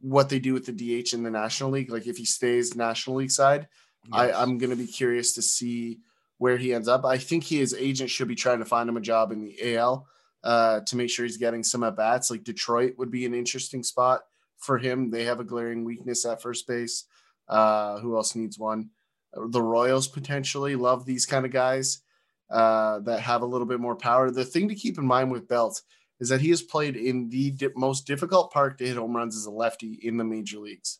[0.00, 1.90] what they do with the DH in the National League.
[1.90, 3.66] Like if he stays National League side,
[4.04, 4.12] yes.
[4.12, 5.98] I, I'm going to be curious to see
[6.38, 7.04] where he ends up.
[7.04, 10.06] I think his agent should be trying to find him a job in the AL
[10.42, 12.30] uh, to make sure he's getting some at bats.
[12.30, 14.22] Like Detroit would be an interesting spot
[14.58, 15.10] for him.
[15.10, 17.04] They have a glaring weakness at first base.
[17.48, 18.90] Uh, who else needs one?
[19.34, 22.02] The Royals potentially love these kind of guys
[22.50, 24.30] uh, that have a little bit more power.
[24.30, 25.82] The thing to keep in mind with Belt
[26.18, 29.36] is that he has played in the di- most difficult park to hit home runs
[29.36, 30.98] as a lefty in the major leagues.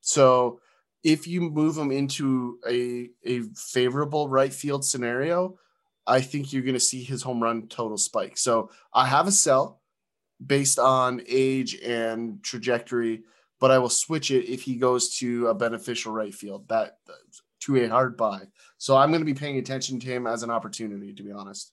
[0.00, 0.60] So
[1.02, 5.58] if you move him into a, a favorable right field scenario,
[6.06, 8.36] I think you're going to see his home run total spike.
[8.36, 9.80] So I have a sell
[10.44, 13.22] based on age and trajectory,
[13.60, 16.98] but I will switch it if he goes to a beneficial right field that
[17.60, 18.40] to a hard buy.
[18.78, 21.72] So I'm going to be paying attention to him as an opportunity, to be honest.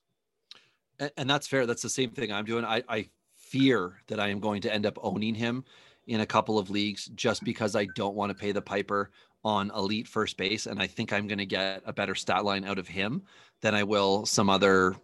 [1.00, 1.66] And, and that's fair.
[1.66, 2.64] That's the same thing I'm doing.
[2.64, 5.64] I, I fear that I am going to end up owning him
[6.06, 9.10] in a couple of leagues just because I don't want to pay the piper
[9.44, 10.66] on elite first base.
[10.66, 13.22] And I think I'm going to get a better stat line out of him
[13.60, 14.96] than I will some other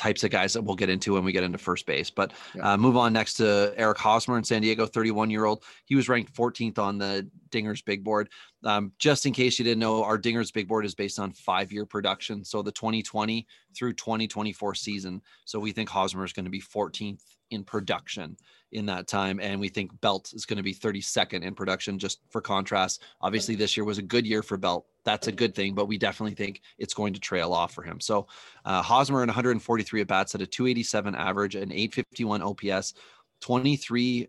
[0.00, 2.08] types of guys that we'll get into when we get into first base.
[2.08, 2.72] But yeah.
[2.72, 5.62] uh, move on next to Eric Hosmer in San Diego, 31 year old.
[5.84, 8.30] He was ranked 14th on the Dingers Big Board.
[8.64, 11.72] Um, just in case you didn't know, our Dingers Big Board is based on five
[11.72, 12.44] year production.
[12.44, 15.22] So the 2020 through 2024 season.
[15.44, 18.36] So we think Hosmer is going to be 14th in production
[18.72, 19.40] in that time.
[19.40, 23.02] And we think Belt is going to be 32nd in production, just for contrast.
[23.20, 24.86] Obviously, this year was a good year for Belt.
[25.04, 28.00] That's a good thing, but we definitely think it's going to trail off for him.
[28.00, 28.28] So
[28.64, 32.94] uh, Hosmer in 143 at bats at a 287 average, an 851 OPS,
[33.40, 34.28] 23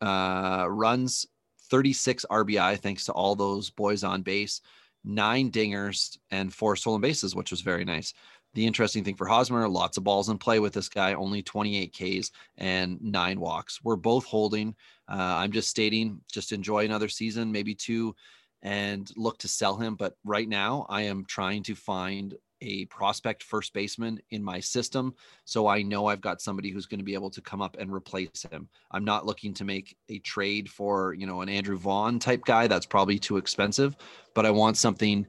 [0.00, 1.26] uh, runs,
[1.72, 4.60] 36 RBI, thanks to all those boys on base,
[5.04, 8.12] nine dingers, and four stolen bases, which was very nice.
[8.52, 11.94] The interesting thing for Hosmer, lots of balls in play with this guy, only 28
[11.94, 13.82] Ks and nine walks.
[13.82, 14.74] We're both holding.
[15.08, 18.14] Uh, I'm just stating, just enjoy another season, maybe two,
[18.60, 19.94] and look to sell him.
[19.94, 25.14] But right now, I am trying to find a prospect first baseman in my system.
[25.44, 27.92] So I know I've got somebody who's going to be able to come up and
[27.92, 28.68] replace him.
[28.92, 32.68] I'm not looking to make a trade for, you know, an Andrew Vaughn type guy.
[32.68, 33.96] That's probably too expensive,
[34.34, 35.26] but I want something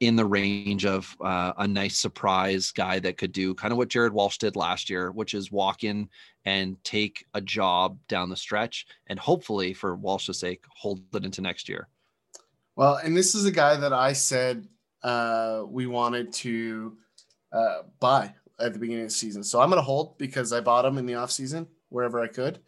[0.00, 3.88] in the range of uh, a nice surprise guy that could do kind of what
[3.88, 6.08] Jared Walsh did last year, which is walk in
[6.44, 11.40] and take a job down the stretch and hopefully for Walsh's sake, hold it into
[11.40, 11.88] next year.
[12.76, 14.68] Well, and this is a guy that I said
[15.06, 16.96] uh, we wanted to
[17.52, 19.44] uh, buy at the beginning of the season.
[19.44, 22.58] So I'm going to hold because I bought him in the offseason wherever I could.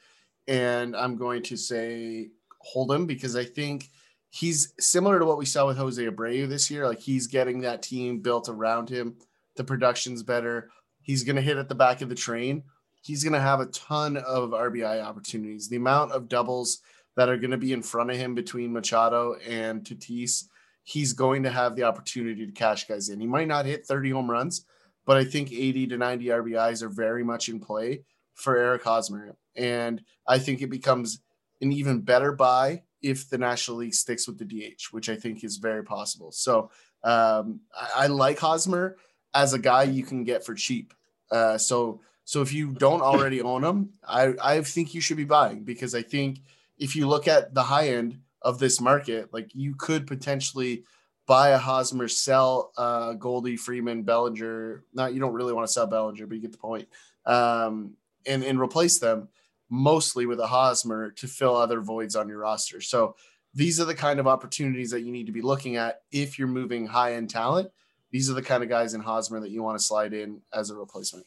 [0.46, 2.28] And I'm going to say
[2.60, 3.90] hold him because I think
[4.30, 6.86] he's similar to what we saw with Jose Abreu this year.
[6.86, 9.16] Like he's getting that team built around him.
[9.56, 10.70] The production's better.
[11.02, 12.62] He's going to hit at the back of the train.
[13.02, 15.68] He's going to have a ton of RBI opportunities.
[15.68, 16.82] The amount of doubles
[17.16, 20.44] that are going to be in front of him between Machado and Tatis
[20.88, 23.20] he's going to have the opportunity to cash guys in.
[23.20, 24.64] He might not hit 30 home runs,
[25.04, 29.36] but I think 80 to 90 RBIs are very much in play for Eric Hosmer.
[29.54, 31.20] And I think it becomes
[31.60, 35.44] an even better buy if the National League sticks with the DH, which I think
[35.44, 36.32] is very possible.
[36.32, 36.70] So
[37.04, 38.96] um, I, I, like Hosmer
[39.34, 40.94] as a guy you can get for cheap.
[41.30, 45.24] Uh, so so if you don't already own him, I, I think you should be
[45.24, 46.40] buying because I think
[46.78, 49.32] if you look at the high end, of this market.
[49.32, 50.84] Like you could potentially
[51.26, 54.84] buy a Hosmer, sell uh, Goldie, Freeman, Bellinger.
[54.94, 56.88] Not you don't really want to sell Bellinger, but you get the point.
[57.26, 57.94] Um,
[58.26, 59.28] and and replace them
[59.70, 62.80] mostly with a Hosmer to fill other voids on your roster.
[62.80, 63.16] So
[63.54, 66.48] these are the kind of opportunities that you need to be looking at if you're
[66.48, 67.70] moving high end talent.
[68.10, 70.70] These are the kind of guys in Hosmer that you want to slide in as
[70.70, 71.26] a replacement.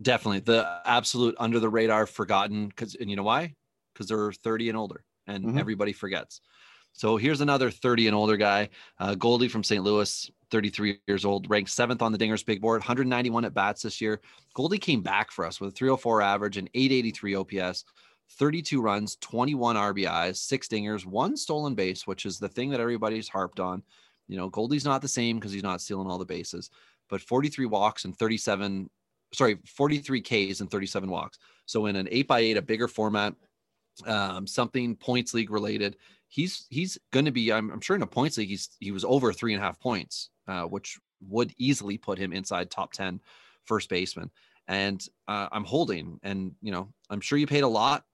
[0.00, 3.54] Definitely the absolute under the radar forgotten because and you know why?
[3.92, 5.58] Because they're 30 and older and mm-hmm.
[5.58, 6.40] everybody forgets.
[6.92, 9.82] So here's another 30 and older guy, uh, Goldie from St.
[9.82, 14.00] Louis, 33 years old, ranked seventh on the Dingers big board, 191 at bats this
[14.00, 14.20] year.
[14.54, 17.84] Goldie came back for us with a 304 average and 883 OPS,
[18.32, 23.28] 32 runs, 21 RBIs, six dingers, one stolen base, which is the thing that everybody's
[23.28, 23.82] harped on.
[24.28, 26.70] You know, Goldie's not the same because he's not stealing all the bases,
[27.08, 28.88] but 43 walks and 37,
[29.32, 31.38] sorry, 43 Ks and 37 walks.
[31.66, 33.34] So in an eight by eight, a bigger format,
[34.06, 35.96] um, something points league related.
[36.28, 37.52] He's he's going to be.
[37.52, 39.80] I'm, I'm, sure in a points league, he's he was over three and a half
[39.80, 43.20] points, uh, which would easily put him inside top ten
[43.64, 44.30] first baseman.
[44.68, 48.04] And uh, I'm holding, and you know, I'm sure you paid a lot.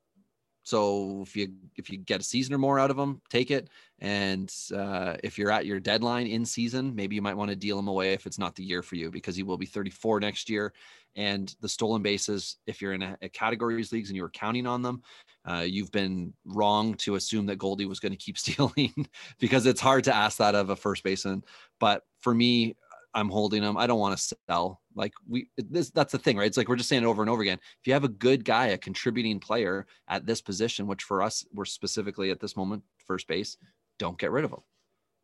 [0.66, 3.70] So if you if you get a season or more out of them, take it.
[4.00, 7.78] And uh, if you're at your deadline in season, maybe you might want to deal
[7.78, 10.50] him away if it's not the year for you because he will be 34 next
[10.50, 10.72] year.
[11.14, 14.66] And the stolen bases, if you're in a, a categories leagues and you were counting
[14.66, 15.02] on them,
[15.44, 19.06] uh, you've been wrong to assume that Goldie was going to keep stealing
[19.38, 21.44] because it's hard to ask that of a first baseman.
[21.78, 22.74] But for me,
[23.16, 23.78] I'm holding him.
[23.78, 24.82] I don't want to sell.
[24.94, 26.46] Like we, this that's the thing, right?
[26.46, 27.58] It's like we're just saying it over and over again.
[27.80, 31.44] If you have a good guy, a contributing player at this position, which for us,
[31.54, 33.56] we're specifically at this moment first base,
[33.98, 34.60] don't get rid of him.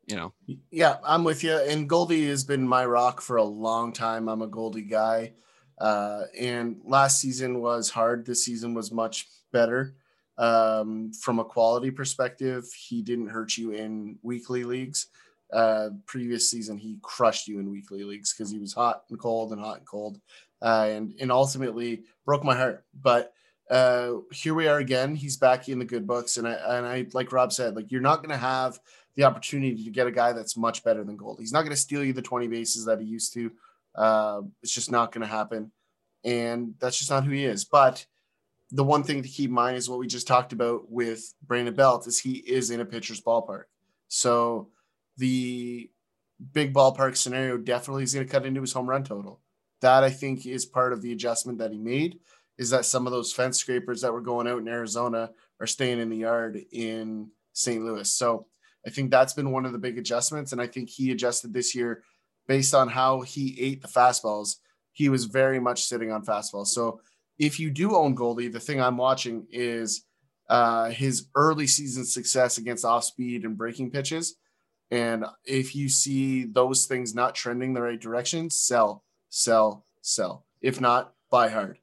[0.06, 0.32] You know.
[0.70, 1.52] Yeah, I'm with you.
[1.52, 4.26] And Goldie has been my rock for a long time.
[4.26, 5.34] I'm a Goldie guy.
[5.78, 8.24] Uh, and last season was hard.
[8.24, 9.94] This season was much better.
[10.38, 15.08] Um, from a quality perspective, he didn't hurt you in weekly leagues.
[15.52, 19.52] Uh, previous season, he crushed you in weekly leagues because he was hot and cold
[19.52, 20.18] and hot and cold,
[20.62, 22.84] uh, and and ultimately broke my heart.
[23.00, 23.32] But
[23.70, 25.14] uh, here we are again.
[25.14, 28.00] He's back in the good books, and I and I like Rob said, like you're
[28.00, 28.78] not going to have
[29.14, 31.38] the opportunity to get a guy that's much better than Gold.
[31.38, 33.52] He's not going to steal you the 20 bases that he used to.
[33.94, 35.70] Uh, it's just not going to happen,
[36.24, 37.64] and that's just not who he is.
[37.64, 38.04] But
[38.70, 41.74] the one thing to keep in mind is what we just talked about with Brandon
[41.74, 43.64] Belt is he is in a pitcher's ballpark.
[44.08, 44.68] So
[45.22, 45.88] the
[46.52, 49.40] big ballpark scenario definitely is going to cut into his home run total.
[49.80, 52.18] That I think is part of the adjustment that he made
[52.58, 55.30] is that some of those fence scrapers that were going out in Arizona
[55.60, 57.84] are staying in the yard in St.
[57.84, 58.12] Louis.
[58.12, 58.46] So
[58.84, 60.50] I think that's been one of the big adjustments.
[60.50, 62.02] And I think he adjusted this year
[62.48, 64.56] based on how he ate the fastballs.
[64.90, 66.68] He was very much sitting on fastballs.
[66.68, 67.00] So
[67.38, 70.04] if you do own Goldie, the thing I'm watching is
[70.48, 74.34] uh, his early season success against off speed and breaking pitches.
[74.92, 80.44] And if you see those things not trending the right direction, sell, sell, sell.
[80.60, 81.78] If not, buy hard.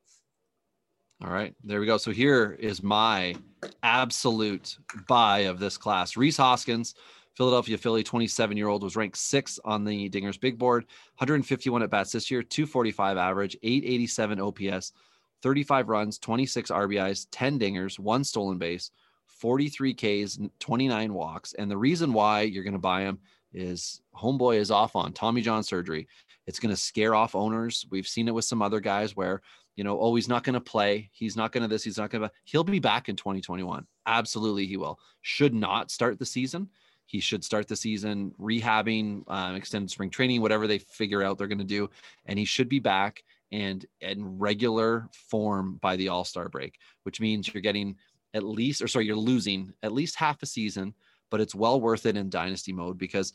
[1.26, 1.98] All right, there we go.
[1.98, 3.36] So here is my
[3.82, 4.78] absolute
[5.08, 6.16] buy of this class.
[6.16, 6.94] Rhys Hoskins,
[7.34, 10.86] Philadelphia Philly, 27 year old, was ranked sixth on the Dingers big board,
[11.18, 14.94] 151 at bats this year, 245 average, 887 OPS,
[15.42, 18.92] 35 runs, 26 RBIs, 10 dingers, one stolen base,
[19.40, 21.54] 43 Ks, 29 walks.
[21.54, 23.20] And the reason why you're going to buy him
[23.54, 26.08] is homeboy is off on Tommy John surgery.
[26.46, 27.86] It's going to scare off owners.
[27.90, 29.42] We've seen it with some other guys where,
[29.76, 31.10] you know, oh, he's not going to play.
[31.14, 31.84] He's not going to this.
[31.84, 32.32] He's not going to.
[32.44, 33.86] He'll be back in 2021.
[34.06, 35.00] Absolutely, he will.
[35.22, 36.70] Should not start the season.
[37.06, 41.48] He should start the season rehabbing, um, extended spring training, whatever they figure out they're
[41.48, 41.90] going to do,
[42.28, 47.20] and he should be back and in regular form by the All Star break, which
[47.20, 47.96] means you're getting
[48.34, 50.94] at least, or sorry, you're losing at least half a season,
[51.32, 53.34] but it's well worth it in dynasty mode because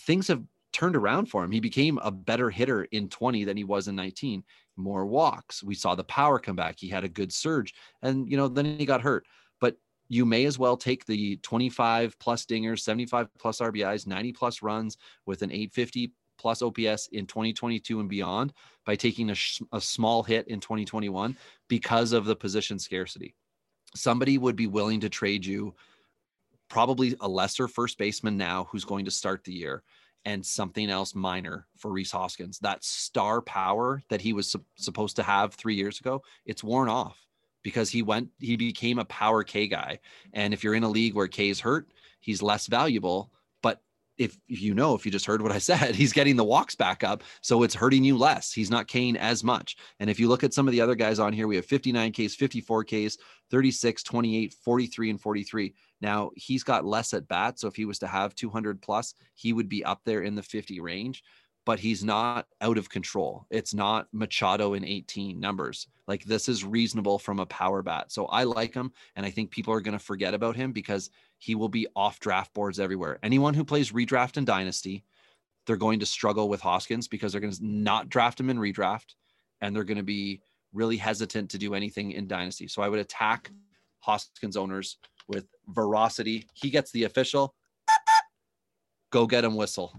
[0.00, 0.42] things have
[0.72, 1.50] turned around for him.
[1.50, 4.42] He became a better hitter in 20 than he was in 19.
[4.76, 5.62] More walks.
[5.62, 6.76] We saw the power come back.
[6.78, 9.26] He had a good surge, and you know then he got hurt.
[9.60, 9.76] But
[10.08, 14.96] you may as well take the 25 plus dingers, 75 plus RBIs, 90 plus runs
[15.26, 18.52] with an 850 plus OPS in 2022 and beyond
[18.84, 21.36] by taking a, sh- a small hit in 2021
[21.68, 23.34] because of the position scarcity.
[23.94, 25.74] Somebody would be willing to trade you
[26.68, 29.82] probably a lesser first baseman now who's going to start the year
[30.24, 32.58] and something else minor for Rhys Hoskins.
[32.60, 36.88] That star power that he was su- supposed to have three years ago, it's worn
[36.88, 37.18] off
[37.62, 39.98] because he went, he became a power K guy.
[40.32, 41.88] And if you're in a league where K is hurt,
[42.20, 43.32] he's less valuable.
[44.24, 46.74] If, if you know, if you just heard what I said, he's getting the walks
[46.74, 47.22] back up.
[47.40, 48.52] So it's hurting you less.
[48.52, 49.76] He's not Kane as much.
[50.00, 52.12] And if you look at some of the other guys on here, we have 59
[52.12, 53.16] Ks, 54 Ks,
[53.50, 55.74] 36, 28, 43, and 43.
[56.00, 57.58] Now he's got less at bat.
[57.58, 60.42] So if he was to have 200 plus, he would be up there in the
[60.42, 61.22] 50 range,
[61.64, 63.46] but he's not out of control.
[63.50, 65.86] It's not Machado in 18 numbers.
[66.08, 68.10] Like this is reasonable from a power bat.
[68.10, 68.92] So I like him.
[69.14, 72.18] And I think people are going to forget about him because he will be off
[72.18, 73.18] draft boards everywhere.
[73.22, 75.04] Anyone who plays redraft and dynasty,
[75.66, 79.14] they're going to struggle with Hoskins because they're going to not draft him in redraft
[79.60, 80.40] and they're going to be
[80.72, 82.66] really hesitant to do anything in dynasty.
[82.66, 83.50] So I would attack
[84.00, 84.96] Hoskins owners
[85.28, 86.48] with veracity.
[86.54, 87.54] He gets the official.
[89.10, 89.94] Go get him whistle.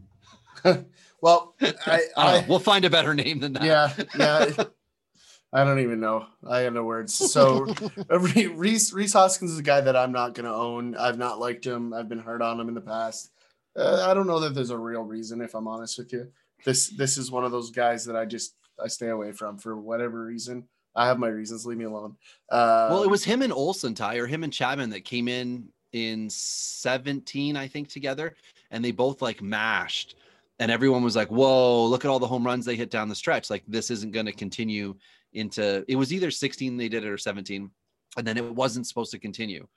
[1.22, 3.64] well, I, I I, we'll find a better name than that.
[3.64, 4.64] yeah, yeah.
[5.56, 6.26] I don't even know.
[6.50, 7.14] I have no words.
[7.14, 7.68] So
[8.10, 10.96] uh, Re- Rhys Rhys Hoskins is a guy that I'm not going to own.
[10.96, 11.94] I've not liked him.
[11.94, 13.30] I've been hard on him in the past.
[13.78, 15.42] Uh, I don't know that there's a real reason.
[15.42, 16.32] If I'm honest with you,
[16.66, 19.80] this this is one of those guys that I just I stay away from for
[19.80, 20.68] whatever reason.
[20.96, 21.66] I have my reasons.
[21.68, 22.18] Leave me alone.
[22.50, 25.70] Uh, Well, it was him and Olson, Ty, or him and Chapman that came in
[25.92, 28.36] in 17, I think, together,
[28.72, 30.16] and they both like mashed.
[30.60, 33.16] And everyone was like, whoa, look at all the home runs they hit down the
[33.16, 33.50] stretch.
[33.50, 34.96] Like, this isn't going to continue
[35.34, 37.70] into it was either 16 they did it or 17,
[38.18, 39.68] and then it wasn't supposed to continue.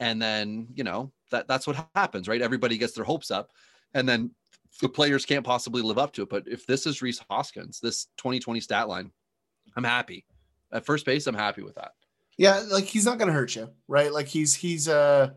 [0.00, 2.42] And then, you know, that that's what happens, right?
[2.42, 3.50] Everybody gets their hopes up,
[3.94, 4.30] and then
[4.80, 6.30] the players can't possibly live up to it.
[6.30, 9.12] But if this is Rhys Hoskins, this 2020 stat line,
[9.76, 10.24] I'm happy.
[10.72, 11.92] At first base, I'm happy with that.
[12.38, 14.12] Yeah, like he's not gonna hurt you, right?
[14.12, 15.34] Like he's he's a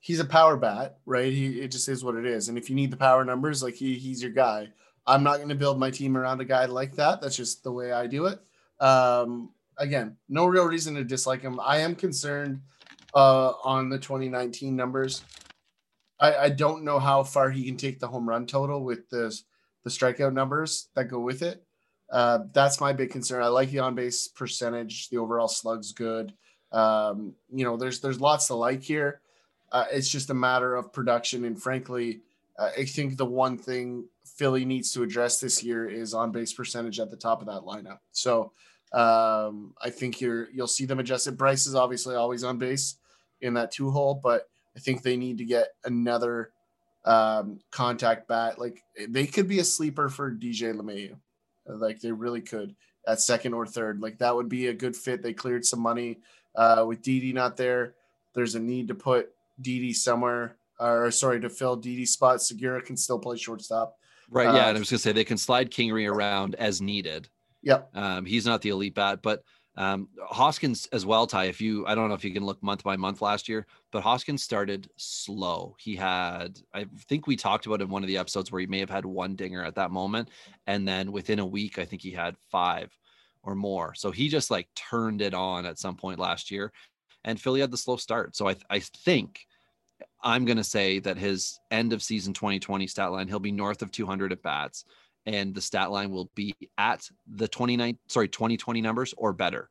[0.00, 1.32] he's a power bat, right?
[1.32, 2.48] He it just is what it is.
[2.48, 4.68] And if you need the power numbers, like he he's your guy.
[5.06, 7.20] I'm not gonna build my team around a guy like that.
[7.20, 8.40] That's just the way I do it.
[8.80, 11.60] Um, again, no real reason to dislike him.
[11.60, 12.62] I am concerned
[13.14, 15.22] uh, on the 2019 numbers.
[16.18, 19.38] I, I don't know how far he can take the home run total with the
[19.84, 21.64] the strikeout numbers that go with it.
[22.10, 23.42] Uh, that's my big concern.
[23.42, 25.08] I like the on base percentage.
[25.08, 26.34] The overall slug's good.
[26.72, 29.20] Um, you know, there's there's lots to like here.
[29.72, 32.20] Uh, it's just a matter of production, and frankly,
[32.58, 36.52] uh, I think the one thing Philly needs to address this year is on base
[36.52, 37.98] percentage at the top of that lineup.
[38.12, 38.52] So
[38.92, 41.36] um, I think you're you'll see them adjust it.
[41.36, 42.96] Bryce is obviously always on base
[43.40, 46.50] in that two hole, but I think they need to get another
[47.04, 48.58] um, contact bat.
[48.58, 51.16] Like they could be a sleeper for DJ LeMahieu.
[51.66, 52.74] Like they really could
[53.06, 54.00] at second or third.
[54.00, 55.22] Like that would be a good fit.
[55.22, 56.18] They cleared some money
[56.54, 57.94] uh, with Didi not there.
[58.34, 62.42] There's a need to put Didi somewhere, or sorry, to fill Didi's spot.
[62.42, 63.96] Segura can still play shortstop.
[64.30, 64.48] Right.
[64.48, 64.68] Uh, yeah.
[64.68, 67.28] And I was gonna say they can slide Kingery around as needed.
[67.62, 67.90] Yep.
[67.94, 69.42] Um, he's not the elite bat, but
[69.76, 71.44] um, Hoskins as well, Ty.
[71.44, 74.02] If you, I don't know if you can look month by month last year, but
[74.02, 75.76] Hoskins started slow.
[75.78, 78.80] He had, I think we talked about in one of the episodes where he may
[78.80, 80.28] have had one dinger at that moment.
[80.66, 82.90] And then within a week, I think he had five
[83.42, 83.94] or more.
[83.94, 86.72] So he just like turned it on at some point last year.
[87.24, 88.36] And Philly had the slow start.
[88.36, 89.40] So I, I think
[90.22, 93.82] I'm going to say that his end of season 2020 stat line, he'll be north
[93.82, 94.84] of 200 at bats
[95.26, 99.68] and the stat line will be at the 29 sorry 2020 numbers or better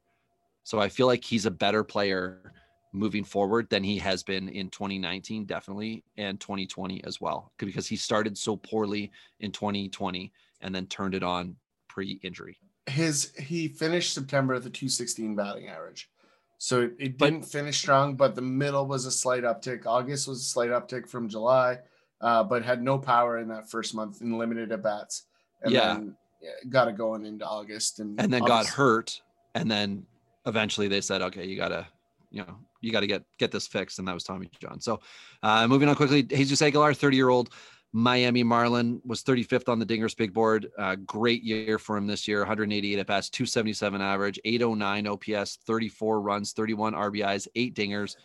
[0.64, 2.54] so i feel like he's a better player
[2.94, 7.96] moving forward than he has been in 2019, definitely, and 2020 as well, because he
[7.96, 10.32] started so poorly in 2020
[10.62, 11.56] and then turned it on
[11.88, 12.58] pre-injury.
[12.88, 16.10] His he finished September at the 216 batting average.
[16.60, 19.86] So it, it didn't finish strong, but the middle was a slight uptick.
[19.86, 21.80] August was a slight uptick from July,
[22.20, 25.24] uh, but had no power in that first month and limited at bats.
[25.62, 25.94] And yeah.
[25.94, 26.16] then
[26.70, 29.22] got it going into August and and then got hurt.
[29.56, 30.06] And then
[30.46, 31.88] eventually they said, okay, you gotta,
[32.30, 34.80] you know, you got to get get this fixed, and that was Tommy John.
[34.80, 35.00] So,
[35.44, 37.50] uh, moving on quickly, Jesus Aguilar, 30 year old
[37.92, 40.68] Miami Marlin, was 35th on the Dingers big board.
[40.78, 46.22] Uh, great year for him this year 188 at bats, 277 average, 809 OPS, 34
[46.22, 48.16] runs, 31 RBIs, eight dingers,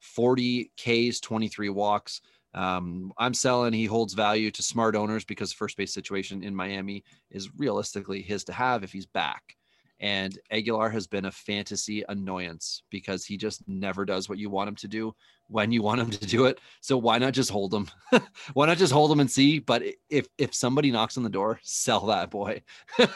[0.00, 2.22] 40 Ks, 23 walks.
[2.54, 7.04] Um, I'm selling he holds value to smart owners because first base situation in Miami
[7.30, 9.56] is realistically his to have if he's back.
[10.00, 14.68] And Aguilar has been a fantasy annoyance because he just never does what you want
[14.68, 15.14] him to do
[15.48, 16.58] when you want him to do it.
[16.80, 17.88] So why not just hold him?
[18.54, 19.58] why not just hold him and see?
[19.58, 22.62] But if if somebody knocks on the door, sell that boy.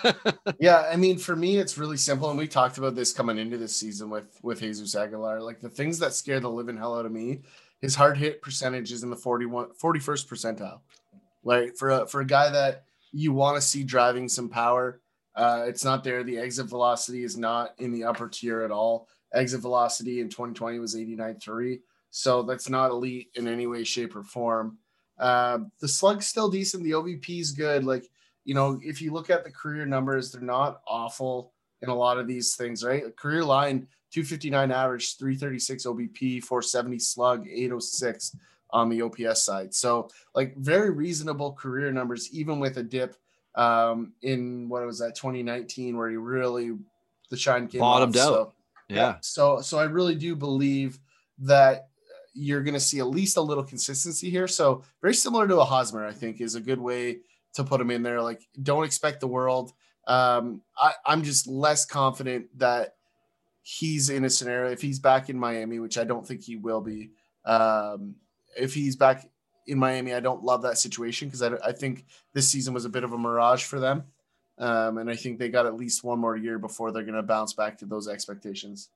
[0.61, 3.57] yeah, I mean, for me, it's really simple, and we talked about this coming into
[3.57, 5.41] this season with with Jesus Aguilar.
[5.41, 7.41] Like the things that scare the living hell out of me,
[7.81, 10.81] his hard hit percentage is in the 41, 41st percentile.
[11.45, 15.01] Like for a, for a guy that you want to see driving some power
[15.37, 16.23] uh, it's not there.
[16.23, 19.09] The exit velocity is not in the upper tier at all.
[19.33, 21.81] Exit velocity in 2020 was 89.3.
[22.11, 24.79] So that's not elite in any way, shape, or form.
[25.19, 26.85] Uh, the slug's still decent.
[26.85, 27.85] The OBP is good.
[27.85, 28.09] Like,
[28.45, 32.19] you know, if you look at the career numbers, they're not awful in a lot
[32.19, 33.05] of these things, right?
[33.05, 38.37] A career line 259 average, 336 OBP, 470 slug, 806
[38.71, 39.75] on the OPS side.
[39.75, 43.17] So, like, very reasonable career numbers, even with a dip
[43.55, 46.73] um, in what was that 2019 where he really
[47.31, 48.23] the shine came bottomed off.
[48.23, 48.33] out.
[48.33, 48.53] So,
[48.89, 49.17] yeah.
[49.21, 50.99] So so I really do believe
[51.39, 51.89] that
[52.35, 54.49] you're going to see at least a little consistency here.
[54.49, 57.19] So very similar to a Hosmer, I think, is a good way
[57.55, 58.21] to put him in there.
[58.21, 59.73] Like, don't expect the world.
[60.07, 62.97] Um, I, I'm just less confident that
[63.63, 66.81] he's in a scenario if he's back in Miami, which I don't think he will
[66.81, 67.13] be.
[67.45, 68.17] Um,
[68.57, 69.29] if he's back
[69.67, 70.15] in Miami.
[70.15, 73.13] I don't love that situation because I, I think this season was a bit of
[73.13, 74.05] a mirage for them.
[74.59, 77.23] Um, and I think they got at least one more year before they're going to
[77.23, 78.91] bounce back to those expectations.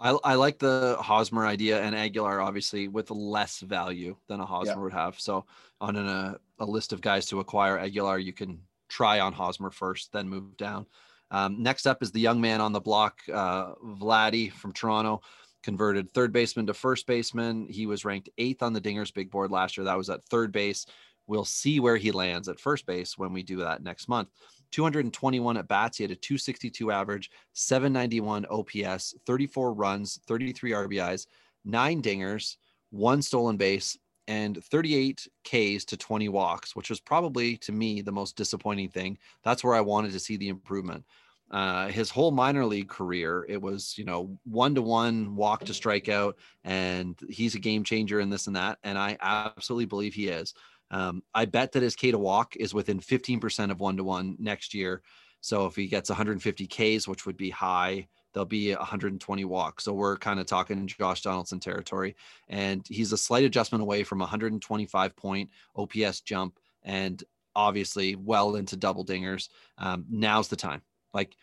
[0.00, 4.72] I, I like the Hosmer idea and Aguilar, obviously, with less value than a Hosmer
[4.72, 4.78] yeah.
[4.78, 5.20] would have.
[5.20, 5.44] So,
[5.80, 9.70] on an, a, a list of guys to acquire Aguilar, you can try on Hosmer
[9.70, 10.86] first, then move down.
[11.30, 15.22] Um, next up is the young man on the block, uh, Vladdy from Toronto
[15.62, 17.66] converted third baseman to first baseman.
[17.68, 19.84] He was ranked eighth on the Dingers big board last year.
[19.84, 20.86] That was at third base.
[21.26, 24.28] We'll see where he lands at first base when we do that next month.
[24.72, 25.98] 221 at bats.
[25.98, 31.26] He had a 262 average, 791 OPS, 34 runs, 33 RBIs,
[31.64, 32.56] nine dingers,
[32.90, 33.96] one stolen base,
[34.28, 39.18] and 38 Ks to 20 walks, which was probably to me the most disappointing thing.
[39.44, 41.04] That's where I wanted to see the improvement
[41.52, 45.72] uh, his whole minor league career, it was, you know, one to one walk to
[45.72, 46.34] strikeout,
[46.64, 48.78] and he's a game changer in this and that.
[48.82, 50.54] And I absolutely believe he is.
[50.90, 54.36] Um, I bet that his K to walk is within 15% of one to one
[54.38, 55.02] next year.
[55.42, 59.84] So if he gets 150 Ks, which would be high, there'll be 120 walks.
[59.84, 62.16] So we're kind of talking Josh Donaldson territory.
[62.48, 67.22] And he's a slight adjustment away from 125 point OPS jump and
[67.54, 69.48] obviously well into double dingers.
[69.78, 70.82] Um, now's the time.
[71.14, 71.36] Like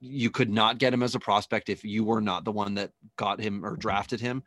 [0.00, 2.92] you could not get him as a prospect if you were not the one that
[3.16, 4.42] got him or drafted him.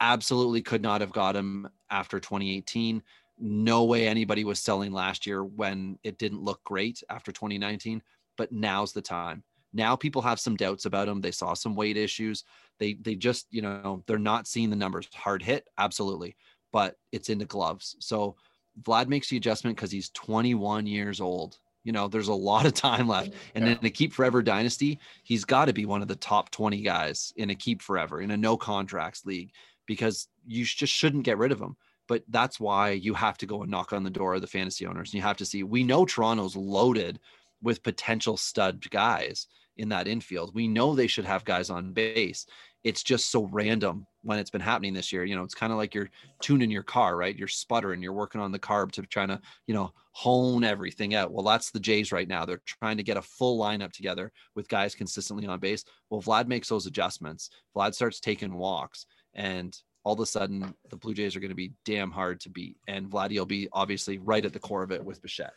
[0.00, 3.02] Absolutely could not have got him after 2018.
[3.38, 8.02] No way anybody was selling last year when it didn't look great after 2019,
[8.36, 9.42] but now's the time.
[9.72, 11.20] Now people have some doubts about him.
[11.20, 12.44] They saw some weight issues.
[12.78, 15.08] They they just, you know, they're not seeing the numbers.
[15.12, 16.36] Hard hit, absolutely,
[16.72, 17.96] but it's in the gloves.
[17.98, 18.36] So
[18.82, 21.58] Vlad makes the adjustment because he's 21 years old.
[21.84, 23.32] You know, there's a lot of time left.
[23.54, 23.76] And yeah.
[23.80, 27.32] in a keep forever dynasty, he's got to be one of the top 20 guys
[27.36, 29.52] in a keep forever in a no contracts league
[29.86, 31.76] because you just shouldn't get rid of him.
[32.06, 34.86] But that's why you have to go and knock on the door of the fantasy
[34.86, 35.10] owners.
[35.10, 37.18] And you have to see, we know Toronto's loaded
[37.62, 40.54] with potential stud guys in that infield.
[40.54, 42.46] We know they should have guys on base
[42.84, 45.24] it's just so random when it's been happening this year.
[45.24, 46.10] You know, it's kind of like you're
[46.40, 47.36] tuning your car, right?
[47.36, 51.32] You're sputtering, you're working on the carb to trying to, you know, hone everything out.
[51.32, 52.44] Well, that's the Jays right now.
[52.44, 55.84] They're trying to get a full lineup together with guys consistently on base.
[56.10, 57.50] Well, Vlad makes those adjustments.
[57.74, 61.56] Vlad starts taking walks, and all of a sudden, the Blue Jays are going to
[61.56, 62.76] be damn hard to beat.
[62.86, 65.54] And Vladdy will be obviously right at the core of it with Bichette.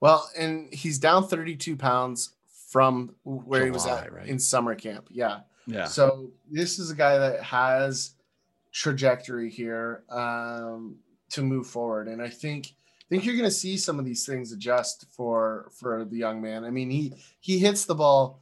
[0.00, 2.34] Well, and he's down 32 pounds
[2.70, 4.26] from where July, he was at right?
[4.26, 5.08] in summer camp.
[5.10, 5.40] Yeah.
[5.68, 5.84] Yeah.
[5.84, 8.12] So this is a guy that has
[8.72, 10.96] trajectory here um,
[11.30, 12.72] to move forward, and I think
[13.08, 16.64] think you're going to see some of these things adjust for for the young man.
[16.64, 18.40] I mean, he he hits the ball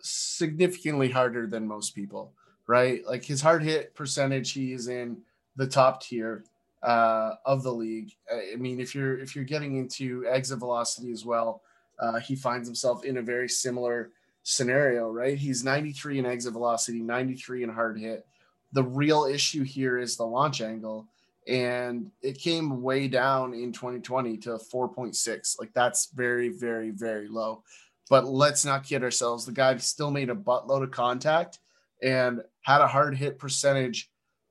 [0.00, 2.32] significantly harder than most people,
[2.66, 3.06] right?
[3.06, 5.18] Like his hard hit percentage, he is in
[5.56, 6.44] the top tier
[6.82, 8.12] uh, of the league.
[8.30, 11.62] I mean, if you're if you're getting into exit velocity as well,
[11.98, 14.10] uh, he finds himself in a very similar
[14.44, 15.36] scenario, right?
[15.36, 18.26] He's 93 in exit velocity, 93 in hard hit.
[18.72, 21.08] The real issue here is the launch angle
[21.46, 27.62] and it came way down in 2020 to 4.6 like that's very very very low.
[28.10, 29.46] But let's not kid ourselves.
[29.46, 31.58] The guy still made a buttload of contact
[32.02, 34.10] and had a hard hit percentage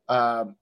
[0.10, 0.56] um,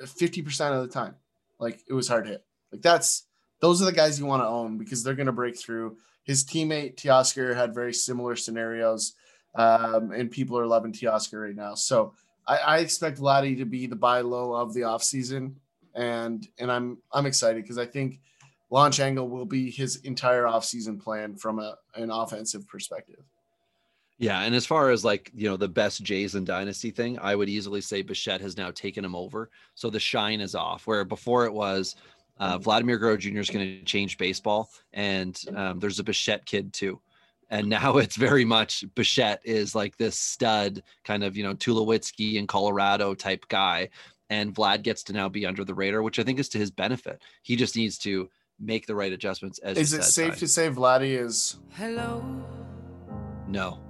[0.00, 1.16] 50% of the time.
[1.58, 2.44] Like it was hard hit.
[2.72, 3.26] Like that's
[3.60, 5.96] those are the guys you want to own because they're going to break through
[6.30, 9.14] his teammate Teoscar had very similar scenarios
[9.54, 12.14] um, and people are loving Teoscar right now so
[12.50, 15.54] I, I expect Vladdy to be the buy low of the offseason.
[15.94, 18.20] And and I'm I'm excited because I think
[18.70, 23.24] launch angle will be his entire offseason plan from a, an offensive perspective.
[24.18, 27.34] Yeah, and as far as like you know the best Jays and Dynasty thing, I
[27.34, 30.86] would easily say Bichette has now taken him over, so the shine is off.
[30.86, 31.96] Where before it was
[32.40, 33.38] uh, Vladimir Guerrero Jr.
[33.38, 37.00] is going to change baseball, and um, there's a Bichette kid too
[37.50, 42.34] and now it's very much Bichette is like this stud kind of you know Tulowitzki
[42.34, 43.90] in Colorado type guy,
[44.30, 46.70] and Vlad gets to now be under the radar, which I think is to his
[46.70, 47.20] benefit.
[47.42, 49.58] He just needs to make the right adjustments.
[49.58, 51.58] As is it safe to say Vladdy is?
[51.72, 52.24] Hello.
[53.48, 53.80] No.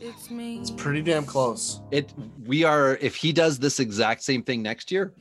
[0.00, 0.58] It's me.
[0.58, 1.80] It's pretty damn close.
[1.90, 2.12] It
[2.44, 5.12] we are if he does this exact same thing next year,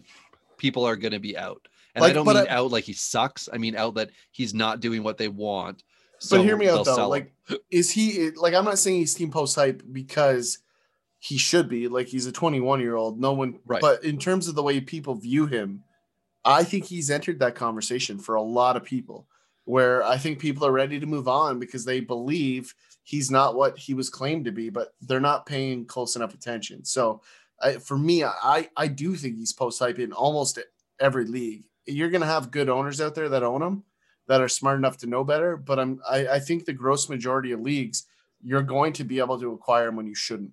[0.58, 1.68] people are going to be out.
[1.98, 3.50] And like, I don't mean I, out like he sucks.
[3.52, 5.84] I mean out that he's not doing what they want.
[6.20, 7.10] So but hear me out though.
[7.10, 7.34] Like,
[7.72, 8.54] is he like?
[8.54, 10.60] I'm not saying he's team post hype because
[11.20, 11.88] he should be.
[11.88, 13.20] Like, he's a 21 year old.
[13.20, 13.60] No one.
[13.66, 13.82] Right.
[13.82, 15.84] But in terms of the way people view him,
[16.46, 19.28] I think he's entered that conversation for a lot of people.
[19.66, 22.74] Where I think people are ready to move on because they believe
[23.04, 26.86] he's not what he was claimed to be, but they're not paying close enough attention.
[26.86, 27.22] So,
[27.62, 30.60] I, for me, I I do think he's post hype in almost
[31.00, 31.66] every league.
[31.88, 33.84] You're gonna have good owners out there that own them
[34.28, 35.58] that are smart enough to know better.
[35.58, 38.06] But I'm I, I think the gross majority of leagues,
[38.44, 40.52] you're going to be able to acquire them when you shouldn't.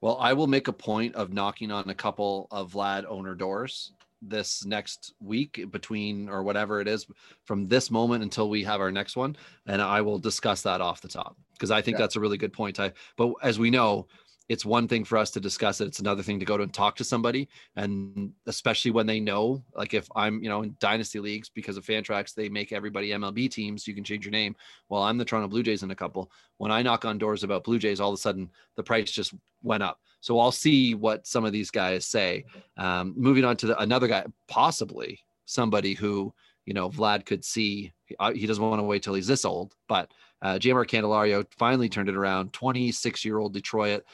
[0.00, 3.92] Well, I will make a point of knocking on a couple of Vlad owner doors
[4.20, 7.06] this next week between or whatever it is
[7.44, 9.36] from this moment until we have our next one
[9.66, 12.02] and I will discuss that off the top because I think yeah.
[12.02, 12.78] that's a really good point.
[12.78, 14.06] I but as we know,
[14.52, 15.86] it's one thing for us to discuss it.
[15.86, 17.48] It's another thing to go to and talk to somebody.
[17.74, 21.86] And especially when they know, like if I'm, you know, in dynasty leagues because of
[21.86, 23.88] Fantrax, they make everybody MLB teams.
[23.88, 24.54] You can change your name.
[24.90, 26.30] Well, I'm the Toronto Blue Jays in a couple.
[26.58, 29.32] When I knock on doors about Blue Jays, all of a sudden the price just
[29.62, 29.98] went up.
[30.20, 32.44] So I'll see what some of these guys say.
[32.76, 36.30] Um, moving on to the, another guy, possibly somebody who,
[36.66, 37.90] you know, Vlad could see.
[38.20, 40.10] Uh, he doesn't want to wait till he's this old, but
[40.42, 42.52] uh, Jeimer Candelario finally turned it around.
[42.52, 44.04] 26 year old Detroit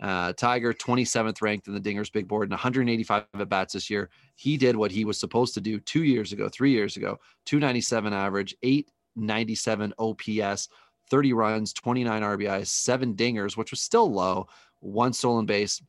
[0.00, 4.10] uh, Tiger, 27th ranked in the Dingers big board and 185 at bats this year.
[4.34, 8.12] He did what he was supposed to do two years ago, three years ago 297
[8.12, 10.68] average, 897 OPS,
[11.10, 14.48] 30 runs, 29 RBIs, seven dingers, which was still low,
[14.80, 15.82] one stolen base.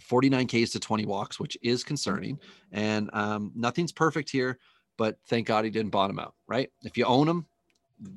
[0.00, 2.38] 49 Ks to 20 walks, which is concerning.
[2.72, 4.58] And um, nothing's perfect here,
[4.96, 6.70] but thank God he didn't bottom out, right?
[6.82, 7.44] If you own him,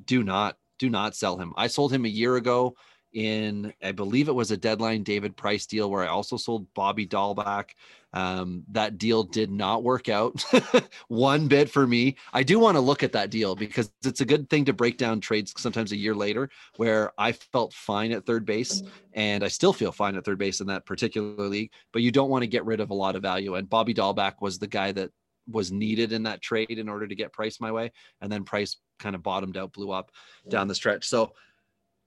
[0.06, 1.52] do not, do not sell him.
[1.54, 2.76] I sold him a year ago
[3.16, 7.06] in I believe it was a deadline David Price deal where I also sold Bobby
[7.06, 7.70] Dalbec.
[8.12, 10.44] Um, that deal did not work out
[11.08, 12.16] one bit for me.
[12.34, 14.98] I do want to look at that deal because it's a good thing to break
[14.98, 18.82] down trades sometimes a year later where I felt fine at third base
[19.14, 22.30] and I still feel fine at third base in that particular league, but you don't
[22.30, 23.54] want to get rid of a lot of value.
[23.54, 25.10] And Bobby Dalbec was the guy that
[25.50, 27.92] was needed in that trade in order to get Price my way.
[28.20, 30.10] And then Price kind of bottomed out, blew up
[30.48, 31.06] down the stretch.
[31.06, 31.32] So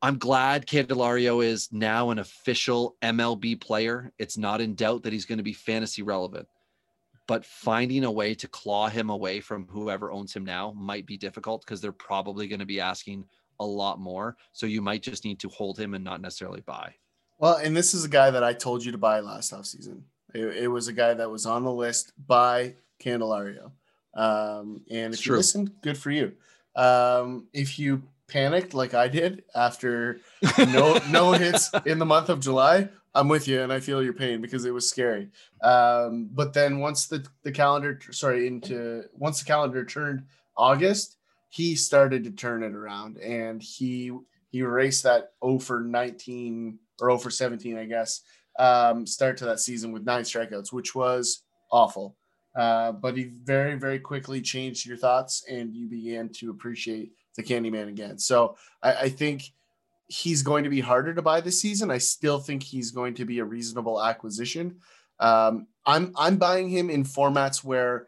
[0.02, 4.14] I'm glad Candelario is now an official MLB player.
[4.18, 6.48] It's not in doubt that he's going to be fantasy relevant.
[7.28, 11.18] But finding a way to claw him away from whoever owns him now might be
[11.18, 13.26] difficult because they're probably going to be asking
[13.60, 14.38] a lot more.
[14.52, 16.96] So you might just need to hold him and not necessarily buy.
[17.38, 20.02] Well, and this is a guy that I told you to buy last offseason.
[20.34, 23.72] It, it was a guy that was on the list by Candelario.
[24.14, 26.34] Um, and if you listen, good for you.
[26.76, 30.22] Um, if you panicked like I did after
[30.58, 34.14] no no hits in the month of July, I'm with you and I feel your
[34.14, 35.30] pain because it was scary.
[35.64, 40.24] Um, but then once the the calendar sorry into once the calendar turned
[40.56, 41.18] August,
[41.50, 44.12] he started to turn it around and he
[44.52, 48.22] he raced that 0 for 19 or 0 for 17, I guess,
[48.58, 52.16] um, start to that season with nine strikeouts, which was awful.
[52.56, 57.44] Uh, but he very, very quickly changed your thoughts and you began to appreciate the
[57.44, 58.18] Candyman again.
[58.18, 59.44] So I, I think
[60.08, 61.92] he's going to be harder to buy this season.
[61.92, 64.78] I still think he's going to be a reasonable acquisition.
[65.20, 68.08] Um, I'm I'm buying him in formats where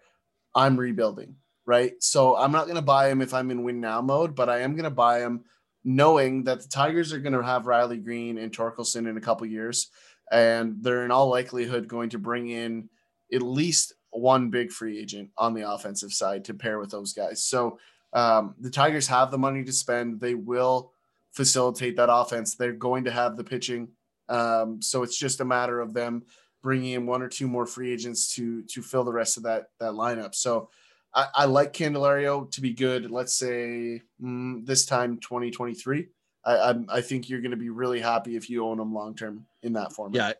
[0.55, 1.93] I'm rebuilding, right?
[1.99, 4.59] So I'm not going to buy him if I'm in win now mode, but I
[4.59, 5.45] am going to buy him
[5.83, 9.47] knowing that the Tigers are going to have Riley Greene and Torkelson in a couple
[9.47, 9.89] years,
[10.31, 12.89] and they're in all likelihood going to bring in
[13.33, 17.43] at least one big free agent on the offensive side to pair with those guys.
[17.43, 17.79] So
[18.13, 20.19] um, the Tigers have the money to spend.
[20.19, 20.91] They will
[21.31, 22.55] facilitate that offense.
[22.55, 23.89] They're going to have the pitching.
[24.29, 26.23] Um, so it's just a matter of them
[26.61, 29.69] bringing in one or two more free agents to to fill the rest of that
[29.79, 30.35] that lineup.
[30.35, 30.69] So
[31.13, 33.11] I, I like Candelario to be good.
[33.11, 36.07] Let's say mm, this time 2023.
[36.43, 39.15] I, I, I think you're going to be really happy if you own him long
[39.15, 40.15] term in that format.
[40.15, 40.33] Yeah,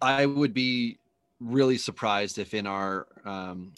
[0.00, 0.98] I would be
[1.40, 3.72] really surprised if in our um,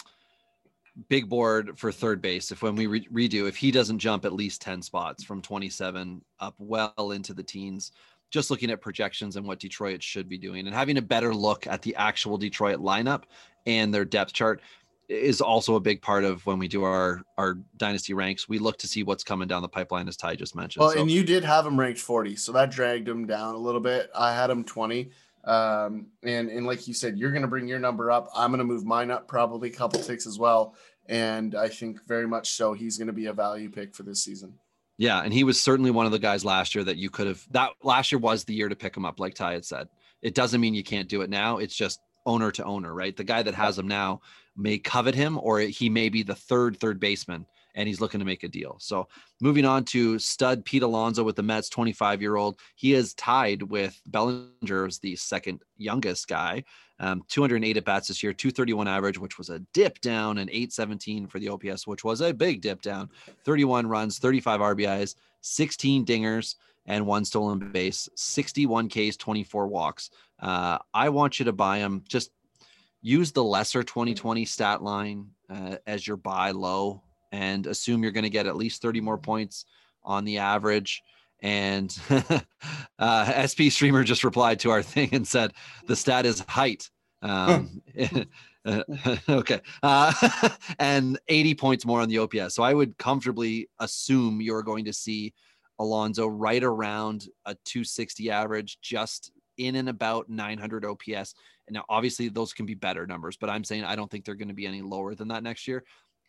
[1.09, 4.32] big board for third base, if when we re- redo, if he doesn't jump at
[4.32, 7.92] least 10 spots from 27 up well into the teens,
[8.30, 11.66] just looking at projections and what Detroit should be doing and having a better look
[11.66, 13.22] at the actual Detroit lineup
[13.66, 14.61] and their depth chart
[15.09, 18.49] is also a big part of when we do our our dynasty ranks.
[18.49, 20.80] We look to see what's coming down the pipeline, as Ty just mentioned.
[20.80, 23.59] Well, so, and you did have him ranked 40, so that dragged him down a
[23.59, 24.11] little bit.
[24.14, 25.11] I had him 20.
[25.47, 28.28] Um, and and like you said, you're going to bring your number up.
[28.34, 30.74] I'm going to move mine up probably a couple ticks as well.
[31.07, 34.24] And I think very much so he's going to be a value pick for this
[34.24, 34.55] season.
[34.97, 37.45] Yeah, and he was certainly one of the guys last year that you could have.
[37.51, 39.88] That last year was the year to pick him up, like Ty had said.
[40.22, 41.59] It doesn't mean you can't do it now.
[41.59, 43.14] It's just owner to owner, right?
[43.14, 44.22] The guy that has him now
[44.57, 48.26] may covet him, or he may be the third third baseman and he's looking to
[48.26, 48.76] make a deal.
[48.80, 49.08] So
[49.40, 52.58] moving on to stud Pete Alonso with the Mets, 25 year old.
[52.76, 56.64] He is tied with Bellinger as the second youngest guy.
[57.00, 61.26] Um, 208 at bats this year, 231 average, which was a dip down, and 817
[61.26, 63.10] for the OPS, which was a big dip down.
[63.44, 66.54] 31 runs, 35 RBIs, 16 dingers,
[66.86, 70.10] and one stolen base, 61 Ks, 24 walks.
[70.38, 72.04] Uh, I want you to buy him.
[72.08, 72.30] Just
[73.02, 77.02] use the lesser 2020 stat line uh, as your buy low
[77.35, 79.64] and assume you're going to get at least 30 more points
[80.05, 81.03] on the average.
[81.43, 81.97] And
[83.01, 85.53] uh, SP Streamer just replied to our thing and said
[85.89, 86.89] the stat is height.
[87.22, 87.82] Um,
[89.28, 89.61] okay.
[89.82, 90.30] Uh,
[90.78, 92.55] and 80 points more on the OPS.
[92.55, 95.35] So I would comfortably assume you're going to see
[95.80, 101.35] Alonso right around a 260 average, just in and about 900 OPS.
[101.66, 104.35] And now, obviously, those can be better numbers, but I'm saying I don't think they're
[104.35, 105.82] going to be any lower than that next year.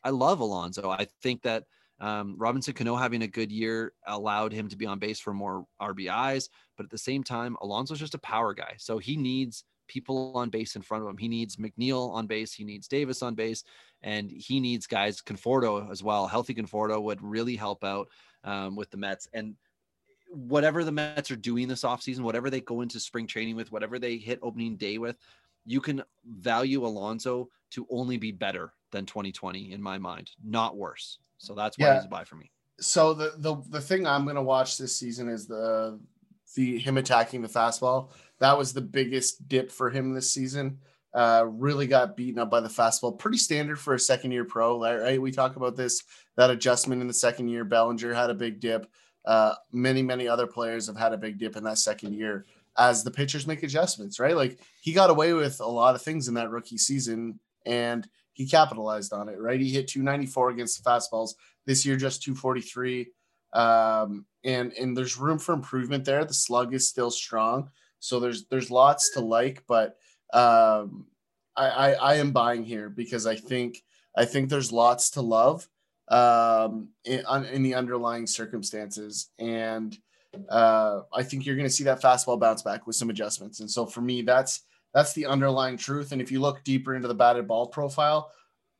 [0.05, 0.89] I love Alonso.
[0.89, 1.63] I think that
[1.99, 5.65] um, Robinson Cano having a good year allowed him to be on base for more
[5.81, 8.75] RBIs, but at the same time, Alonso's just a power guy.
[8.77, 11.17] So he needs people on base in front of him.
[11.17, 12.53] He needs McNeil on base.
[12.53, 13.63] He needs Davis on base,
[14.03, 16.27] and he needs guys Conforto as well.
[16.27, 18.09] Healthy Conforto would really help out
[18.43, 19.27] um, with the Mets.
[19.33, 19.55] And
[20.29, 23.97] whatever the Mets are doing this offseason, whatever they go into spring training with, whatever
[23.97, 25.17] they hit opening day with,
[25.65, 31.19] you can value Alonso to only be better than 2020 in my mind, not worse.
[31.37, 31.95] So that's why yeah.
[31.95, 32.49] he's a buy for me.
[32.79, 35.99] So the the the thing I'm going to watch this season is the
[36.55, 38.11] the him attacking the fastball.
[38.39, 40.79] That was the biggest dip for him this season.
[41.13, 43.17] Uh, really got beaten up by the fastball.
[43.17, 45.21] Pretty standard for a second year pro, right?
[45.21, 46.03] We talk about this
[46.37, 47.63] that adjustment in the second year.
[47.65, 48.89] Bellinger had a big dip.
[49.25, 52.45] Uh, many many other players have had a big dip in that second year
[52.77, 54.35] as the pitchers make adjustments, right?
[54.35, 58.45] Like he got away with a lot of things in that rookie season, and he
[58.45, 59.59] capitalized on it, right?
[59.59, 61.31] He hit 294 against the fastballs
[61.65, 63.07] this year, just 243.
[63.53, 66.25] Um, and and there's room for improvement there.
[66.25, 67.69] The slug is still strong,
[67.99, 69.97] so there's there's lots to like, but
[70.33, 71.07] um,
[71.55, 73.81] I, I, I am buying here because I think
[74.15, 75.69] I think there's lots to love
[76.09, 79.97] um, in, in the underlying circumstances, and
[80.49, 83.61] uh, I think you're going to see that fastball bounce back with some adjustments.
[83.61, 84.63] And so for me, that's
[84.95, 86.13] that's the underlying truth.
[86.13, 88.31] And if you look deeper into the batted ball profile,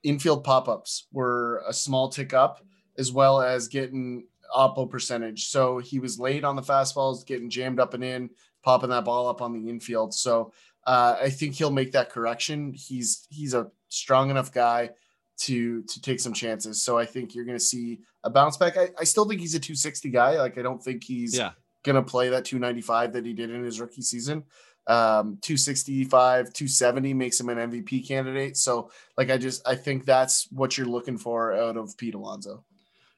[0.02, 2.62] infield pop ups were a small tick up,
[2.98, 5.50] as well as getting oppo percentage.
[5.50, 8.30] So he was late on the fastballs, getting jammed up and in,
[8.64, 10.14] popping that ball up on the infield.
[10.14, 10.54] So
[10.88, 12.74] uh, I think he'll make that correction.
[12.74, 14.92] He's he's a strong enough guy
[15.40, 16.82] to to take some chances.
[16.82, 18.78] So I think you're going to see a bounce back.
[18.78, 20.38] I, I still think he's a 260 guy.
[20.38, 21.52] Like I don't think he's yeah.
[21.84, 24.46] going to play that 295 that he did in his rookie season
[24.88, 30.48] um 265 270 makes him an mvp candidate so like i just i think that's
[30.52, 32.64] what you're looking for out of pete alonso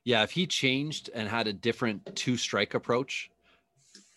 [0.03, 3.29] yeah if he changed and had a different two strike approach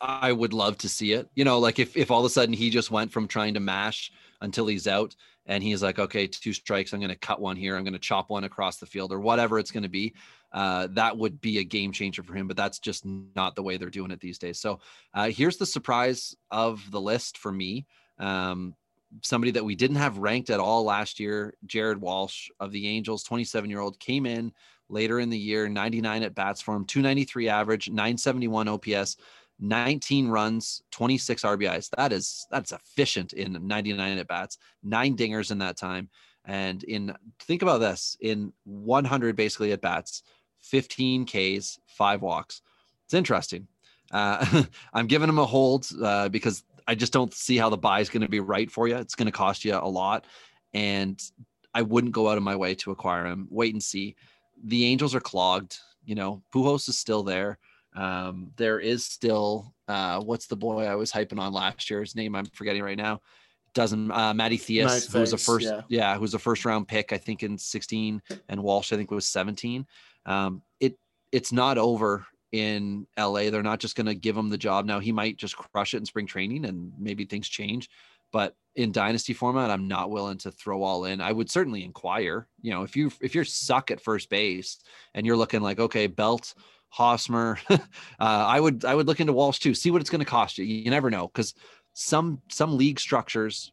[0.01, 1.29] I would love to see it.
[1.35, 3.61] You know, like if if all of a sudden he just went from trying to
[3.61, 5.15] mash until he's out
[5.47, 7.99] and he's like, okay, two strikes, I'm going to cut one here, I'm going to
[7.99, 10.15] chop one across the field or whatever it's going to be.
[10.53, 13.77] Uh, that would be a game changer for him, but that's just not the way
[13.77, 14.59] they're doing it these days.
[14.59, 14.81] So
[15.15, 17.87] uh, here's the surprise of the list for me.
[18.19, 18.75] Um,
[19.23, 23.23] somebody that we didn't have ranked at all last year, Jared Walsh of the Angels,
[23.25, 24.53] 27 year old, came in
[24.89, 29.17] later in the year, 99 at bats for him, 293 average, 971 OPS.
[29.61, 31.91] 19 runs, 26 RBIs.
[31.91, 36.09] That is that's efficient in 99 at bats, nine dingers in that time.
[36.47, 40.23] And in think about this in 100 basically at bats,
[40.63, 42.63] 15 Ks, five walks.
[43.05, 43.67] It's interesting.
[44.11, 48.01] Uh, I'm giving him a hold uh, because I just don't see how the buy
[48.01, 48.97] is going to be right for you.
[48.97, 50.27] It's going to cost you a lot.
[50.75, 51.21] And
[51.75, 53.47] I wouldn't go out of my way to acquire him.
[53.51, 54.17] Wait and see.
[54.65, 55.79] The Angels are clogged.
[56.05, 57.59] You know, Pujols is still there.
[57.95, 62.01] Um, there is still uh, what's the boy I was hyping on last year?
[62.01, 63.21] His name I'm forgetting right now.
[63.75, 65.83] Doesn't uh, Matty Thaiss, who was a first, yeah.
[65.89, 69.13] yeah, who was a first round pick, I think in 16, and Walsh, I think
[69.13, 69.87] was 17.
[70.27, 70.99] Um, it
[71.33, 73.51] it's not over in LA.
[73.51, 74.99] They're not just going to give him the job now.
[74.99, 77.89] He might just crush it in spring training, and maybe things change.
[78.33, 81.21] But in dynasty format, I'm not willing to throw all in.
[81.21, 82.47] I would certainly inquire.
[82.63, 84.79] You know, if you if you're suck at first base
[85.15, 86.55] and you're looking like okay, Belt
[86.91, 87.59] Hosmer.
[87.71, 87.79] uh,
[88.19, 89.75] I would I would look into Walsh too.
[89.75, 90.65] See what it's going to cost you.
[90.65, 91.55] You never know because
[91.95, 93.73] some some league structures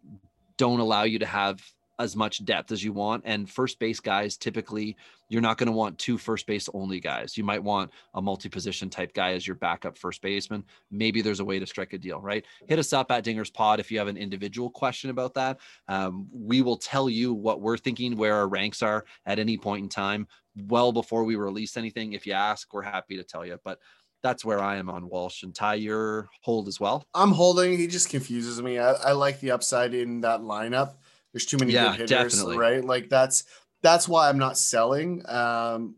[0.58, 1.62] don't allow you to have
[2.00, 3.24] as much depth as you want.
[3.26, 4.96] And first base guys, typically,
[5.30, 7.38] you're not going to want two first base only guys.
[7.38, 10.64] You might want a multi position type guy as your backup first baseman.
[10.92, 12.46] Maybe there's a way to strike a deal, right?
[12.68, 15.60] Hit us up at Dingers Pod if you have an individual question about that.
[15.88, 19.84] Um, we will tell you what we're thinking, where our ranks are at any point
[19.84, 20.28] in time
[20.66, 22.14] well before we release anything.
[22.14, 23.60] If you ask, we're happy to tell you.
[23.64, 23.80] But
[24.24, 25.76] that's where I am on Walsh and Ty.
[25.76, 27.06] Your hold as well.
[27.14, 27.78] I'm holding.
[27.78, 28.80] He just confuses me.
[28.80, 30.96] I, I like the upside in that lineup.
[31.38, 32.58] There's too many yeah, good hitters, definitely.
[32.58, 32.84] right?
[32.84, 33.44] Like that's
[33.84, 35.22] that's why I'm not selling.
[35.30, 35.98] Um,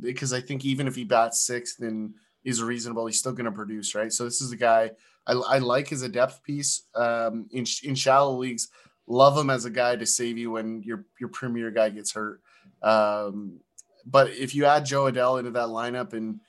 [0.00, 3.52] because I think even if he bats sixth and is reasonable, he's still going to
[3.52, 4.12] produce, right?
[4.12, 4.90] So this is a guy
[5.28, 6.82] I, I like as a depth piece.
[6.96, 8.66] Um, in in shallow leagues,
[9.06, 12.40] love him as a guy to save you when your your premier guy gets hurt.
[12.82, 13.60] Um,
[14.04, 16.40] but if you add Jo Adell into that lineup and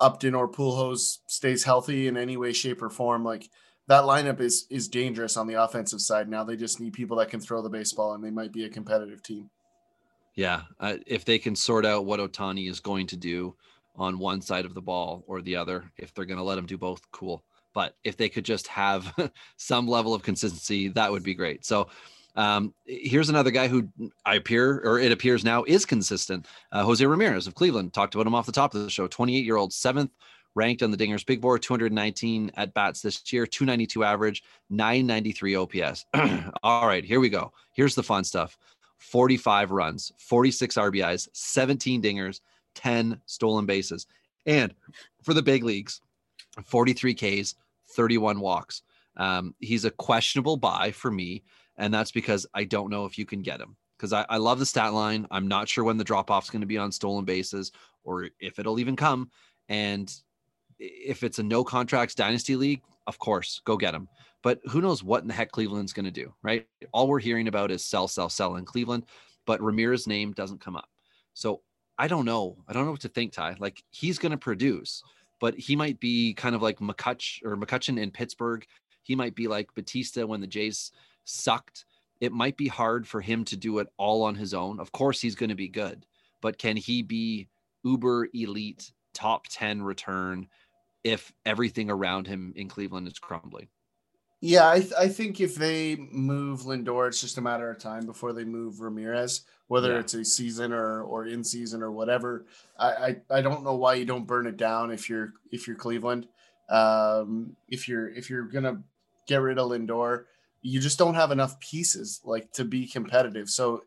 [0.00, 3.50] Upton or Pujols stays healthy in any way, shape, or form, like
[3.88, 6.28] that lineup is is dangerous on the offensive side.
[6.28, 8.68] Now they just need people that can throw the baseball, and they might be a
[8.68, 9.50] competitive team.
[10.34, 13.56] Yeah, uh, if they can sort out what Ohtani is going to do
[13.94, 16.66] on one side of the ball or the other, if they're going to let him
[16.66, 17.42] do both, cool.
[17.72, 19.14] But if they could just have
[19.56, 21.64] some level of consistency, that would be great.
[21.64, 21.88] So
[22.34, 23.88] um, here's another guy who
[24.26, 26.46] I appear, or it appears now, is consistent.
[26.70, 27.94] Uh, Jose Ramirez of Cleveland.
[27.94, 29.06] Talked about him off the top of the show.
[29.06, 30.10] 28 year old, seventh
[30.56, 36.06] ranked on the Dingers Big Board, 219 at bats this year, 292 average, 993 OPS.
[36.62, 37.52] All right, here we go.
[37.72, 38.58] Here's the fun stuff
[38.98, 42.40] 45 runs, 46 RBIs, 17 dingers,
[42.74, 44.06] 10 stolen bases.
[44.46, 44.74] And
[45.22, 46.00] for the big leagues,
[46.64, 47.54] 43 Ks,
[47.90, 48.82] 31 walks.
[49.16, 51.44] Um, he's a questionable buy for me
[51.78, 53.76] and that's because I don't know if you can get him.
[53.96, 55.26] Because I, I love the stat line.
[55.30, 57.72] I'm not sure when the drop off is going to be on stolen bases
[58.04, 59.30] or if it'll even come.
[59.68, 60.12] And
[60.78, 64.08] if it's a no contracts dynasty league, of course, go get him.
[64.42, 66.66] But who knows what in the heck Cleveland's going to do, right?
[66.92, 69.04] All we're hearing about is sell, sell, sell in Cleveland,
[69.44, 70.88] but Ramirez's name doesn't come up.
[71.34, 71.62] So
[71.98, 72.56] I don't know.
[72.68, 73.56] I don't know what to think, Ty.
[73.58, 75.02] Like he's going to produce,
[75.40, 78.64] but he might be kind of like McCutch or McCutchen in Pittsburgh.
[79.02, 80.92] He might be like Bautista when the Jays
[81.24, 81.84] sucked,
[82.20, 84.80] it might be hard for him to do it all on his own.
[84.80, 86.06] Of course, he's going to be good,
[86.40, 87.48] but can he be
[87.84, 90.48] uber elite, top 10 return
[91.06, 93.68] if everything around him in Cleveland is crumbling?
[94.40, 98.06] Yeah, I, th- I think if they move Lindor, it's just a matter of time
[98.06, 100.00] before they move Ramirez, whether yeah.
[100.00, 102.44] it's a season or or in season or whatever.
[102.76, 105.76] I, I, I don't know why you don't burn it down if you're if you're
[105.76, 106.26] Cleveland.
[106.68, 108.82] Um, if you're if you're gonna
[109.28, 110.24] get rid of Lindor,
[110.60, 113.48] you just don't have enough pieces like to be competitive.
[113.48, 113.84] So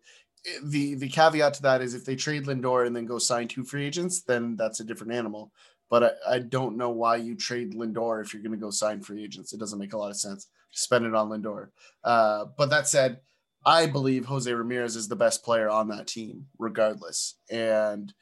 [0.48, 3.50] eh, the the caveat to that is if they trade Lindor and then go sign
[3.50, 5.52] two free agents, then that's a different animal.
[5.90, 9.02] But I, I don't know why you trade Lindor if you're going to go sign
[9.02, 9.54] free agents.
[9.54, 10.46] It doesn't make a lot of sense.
[10.46, 11.70] To spend it on Lindor.
[12.04, 13.22] Uh, but that said,
[13.66, 17.36] I believe Jose Ramirez is the best player on that team, regardless.
[17.50, 18.14] And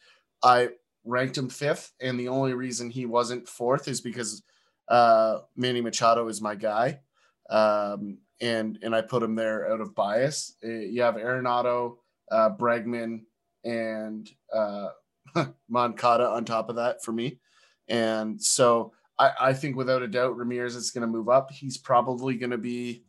[0.44, 0.70] I
[1.04, 4.44] ranked him fifth, and the only reason he wasn't fourth is because
[4.88, 7.02] uh, Manny Machado is my guy.
[7.50, 10.56] Um, and and I put him there out of bias.
[10.64, 11.98] Uh, you have Arenado,
[12.32, 13.22] uh, Bregman,
[13.64, 14.90] and uh,
[15.70, 17.40] Moncada on top of that for me,
[17.88, 21.52] and so I, I think without a doubt Ramirez is going to move up.
[21.52, 23.04] He's probably going to be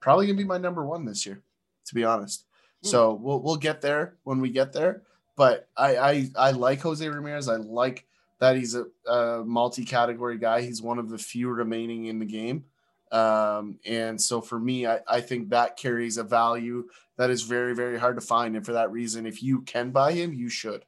[0.00, 1.42] probably going to be my number one this year,
[1.86, 2.44] to be honest.
[2.82, 2.88] Hmm.
[2.88, 5.02] So we'll we'll get there when we get there.
[5.36, 7.48] But I I, I like Jose Ramirez.
[7.48, 8.06] I like
[8.40, 10.62] that he's a, a multi-category guy.
[10.62, 12.64] He's one of the few remaining in the game.
[13.12, 16.88] Um, and so for me, I, I think that carries a value
[17.18, 18.56] that is very, very hard to find.
[18.56, 20.84] And for that reason, if you can buy him, you should.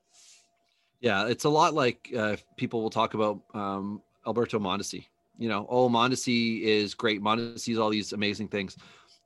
[1.02, 5.06] Yeah, it's a lot like uh, people will talk about um, Alberto Mondesi.
[5.36, 7.20] You know, oh, Mondesi is great.
[7.20, 8.76] Mondesi is all these amazing things.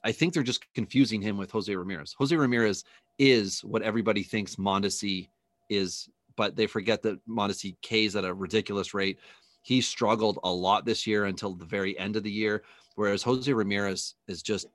[0.02, 2.14] I think they're just confusing him with Jose Ramirez.
[2.18, 2.84] Jose Ramirez
[3.18, 5.28] is what everybody thinks Mondesi
[5.68, 9.18] is, but they forget that Mondesi K's at a ridiculous rate.
[9.60, 12.62] He struggled a lot this year until the very end of the year,
[12.94, 14.66] whereas Jose Ramirez is just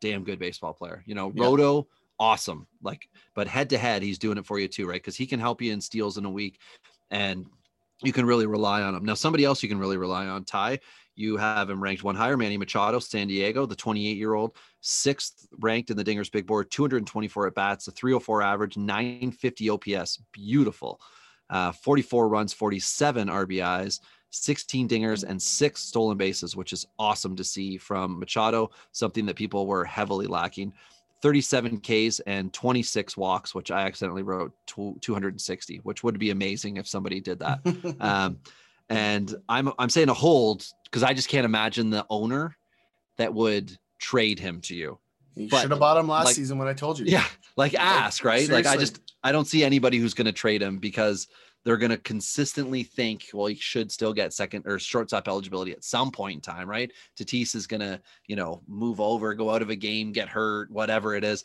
[0.00, 1.02] damn good baseball player.
[1.06, 1.44] You know, yeah.
[1.44, 1.86] Roto
[2.18, 2.66] awesome.
[2.82, 5.00] Like, but head to head, he's doing it for you too, right?
[5.00, 6.60] Because he can help you in steals in a week,
[7.10, 7.46] and
[8.02, 9.04] you can really rely on him.
[9.04, 10.80] Now, somebody else you can really rely on, Ty.
[11.16, 15.46] You have him ranked one higher, Manny Machado, San Diego, the 28 year old, sixth
[15.60, 21.00] ranked in the Dingers Big Board, 224 at bats, a 304 average, 950 OPS, beautiful.
[21.50, 24.00] Uh, 44 runs, 47 RBIs,
[24.30, 29.36] 16 dingers, and six stolen bases, which is awesome to see from Machado, something that
[29.36, 30.72] people were heavily lacking.
[31.24, 36.86] 37 Ks and 26 walks, which I accidentally wrote 260, which would be amazing if
[36.86, 37.60] somebody did that.
[38.00, 38.40] um,
[38.90, 42.54] and I'm I'm saying a hold because I just can't imagine the owner
[43.16, 44.98] that would trade him to you.
[45.34, 47.06] You should have bought him last like, season when I told you.
[47.06, 47.24] Yeah,
[47.56, 48.44] like ask right.
[48.44, 48.54] Seriously.
[48.54, 51.26] Like I just I don't see anybody who's going to trade him because
[51.64, 55.82] they're going to consistently think, well, he should still get second or shortstop eligibility at
[55.82, 56.92] some point in time, right?
[57.18, 60.70] Tatis is going to, you know, move over, go out of a game, get hurt,
[60.70, 61.44] whatever it is.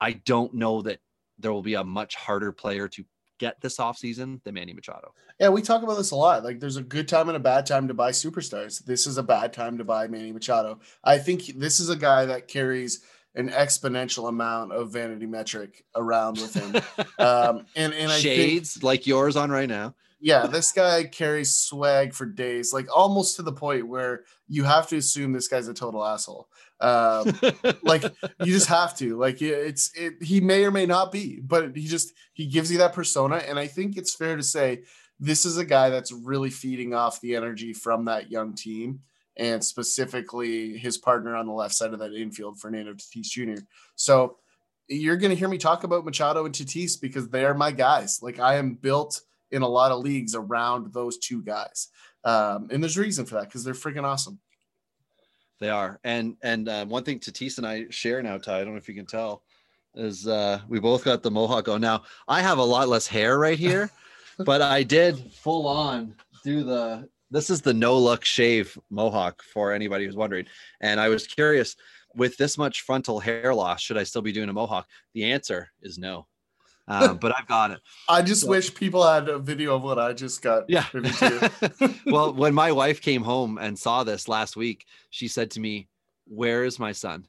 [0.00, 1.00] I don't know that
[1.38, 3.04] there will be a much harder player to
[3.38, 5.12] get this offseason than Manny Machado.
[5.40, 6.44] Yeah, we talk about this a lot.
[6.44, 8.84] Like there's a good time and a bad time to buy superstars.
[8.84, 10.80] This is a bad time to buy Manny Machado.
[11.02, 13.00] I think this is a guy that carries–
[13.36, 16.82] an exponential amount of vanity metric around with him.
[17.18, 19.94] um, and and I shades think, like yours on right now.
[20.18, 24.88] Yeah, this guy carries swag for days, like almost to the point where you have
[24.88, 26.48] to assume this guy's a total asshole.
[26.80, 27.38] Um,
[27.82, 28.02] like
[28.40, 29.18] you just have to.
[29.18, 30.14] Like it's it.
[30.22, 33.58] He may or may not be, but he just he gives you that persona, and
[33.58, 34.82] I think it's fair to say
[35.20, 39.00] this is a guy that's really feeding off the energy from that young team
[39.36, 43.62] and specifically his partner on the left side of that infield, Fernando Tatis Jr.
[43.94, 44.38] So
[44.88, 48.20] you're going to hear me talk about Machado and Tatis because they are my guys.
[48.22, 49.20] Like I am built
[49.50, 51.88] in a lot of leagues around those two guys.
[52.24, 54.40] Um, and there's reason for that because they're freaking awesome.
[55.60, 56.00] They are.
[56.04, 58.88] And and uh, one thing Tatis and I share now, Ty, I don't know if
[58.88, 59.42] you can tell,
[59.94, 61.80] is uh, we both got the mohawk on.
[61.80, 63.90] Now I have a lot less hair right here,
[64.38, 66.14] but I did full on
[66.44, 70.46] do the this is the no look shave mohawk for anybody who's wondering.
[70.80, 71.76] And I was curious
[72.14, 74.88] with this much frontal hair loss, should I still be doing a mohawk?
[75.14, 76.26] The answer is no.
[76.88, 77.80] Um, but I've got it.
[78.08, 80.64] I just so, wish people had a video of what I just got.
[80.68, 80.86] Yeah.
[82.06, 85.88] well, when my wife came home and saw this last week, she said to me,
[86.26, 87.26] Where is my son?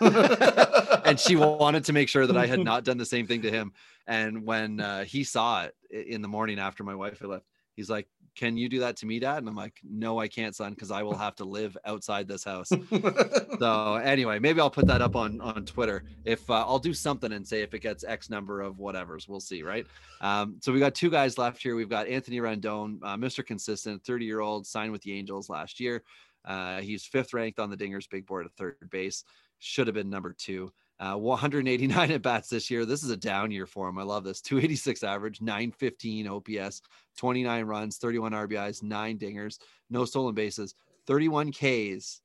[0.00, 3.50] and she wanted to make sure that I had not done the same thing to
[3.50, 3.72] him.
[4.06, 7.44] And when uh, he saw it in the morning after my wife had left,
[7.76, 9.38] he's like, can you do that to me, dad?
[9.38, 12.44] And I'm like, no, I can't, son, because I will have to live outside this
[12.44, 12.68] house.
[13.58, 16.04] so anyway, maybe I'll put that up on, on Twitter.
[16.24, 19.40] If uh, I'll do something and say if it gets X number of whatevers, we'll
[19.40, 19.62] see.
[19.62, 19.86] Right.
[20.20, 21.76] Um, so we got two guys left here.
[21.76, 23.46] We've got Anthony Rendon, uh, Mr.
[23.46, 26.02] Consistent, 30 year old signed with the Angels last year.
[26.44, 29.24] Uh, he's fifth ranked on the Dingers big board at third base.
[29.60, 30.72] Should have been number two.
[31.00, 32.84] Uh, 189 at bats this year.
[32.84, 33.98] This is a down year for him.
[33.98, 34.40] I love this.
[34.40, 36.82] 286 average, 915 OPS,
[37.18, 39.58] 29 runs, 31 RBIs, nine dingers,
[39.90, 40.74] no stolen bases,
[41.06, 42.20] 31 Ks,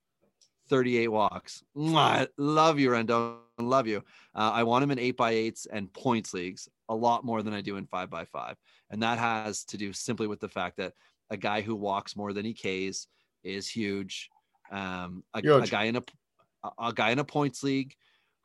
[0.70, 1.64] 38 walks.
[1.76, 3.38] Mwah, love you, Rendon.
[3.58, 4.04] Love you.
[4.34, 7.54] Uh, I want him in eight by eights and points leagues a lot more than
[7.54, 8.56] I do in five by five.
[8.90, 10.94] And that has to do simply with the fact that
[11.30, 13.08] a guy who walks more than he Ks
[13.44, 14.30] is huge.
[14.72, 15.68] Um, a, huge.
[15.68, 16.04] a guy in a,
[16.80, 17.96] a guy in a points league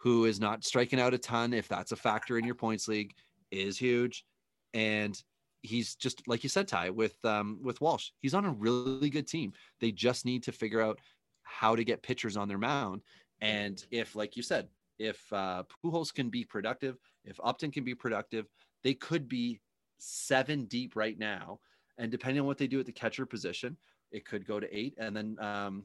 [0.05, 3.15] who is not striking out a ton, if that's a factor in your points league,
[3.51, 4.27] is huge.
[4.75, 5.21] And
[5.63, 9.27] he's just like you said, Ty, with um, with Walsh, he's on a really good
[9.27, 9.55] team.
[9.81, 10.99] They just need to figure out
[11.43, 13.01] how to get pitchers on their mound.
[13.41, 17.95] And if, like you said, if uh, Pujols can be productive, if Upton can be
[17.95, 18.47] productive,
[18.83, 19.61] they could be
[19.99, 21.61] seven deep right now.
[21.97, 23.79] And depending on what they do at the catcher position,
[24.13, 24.95] it could go to eight.
[24.99, 25.85] And then um,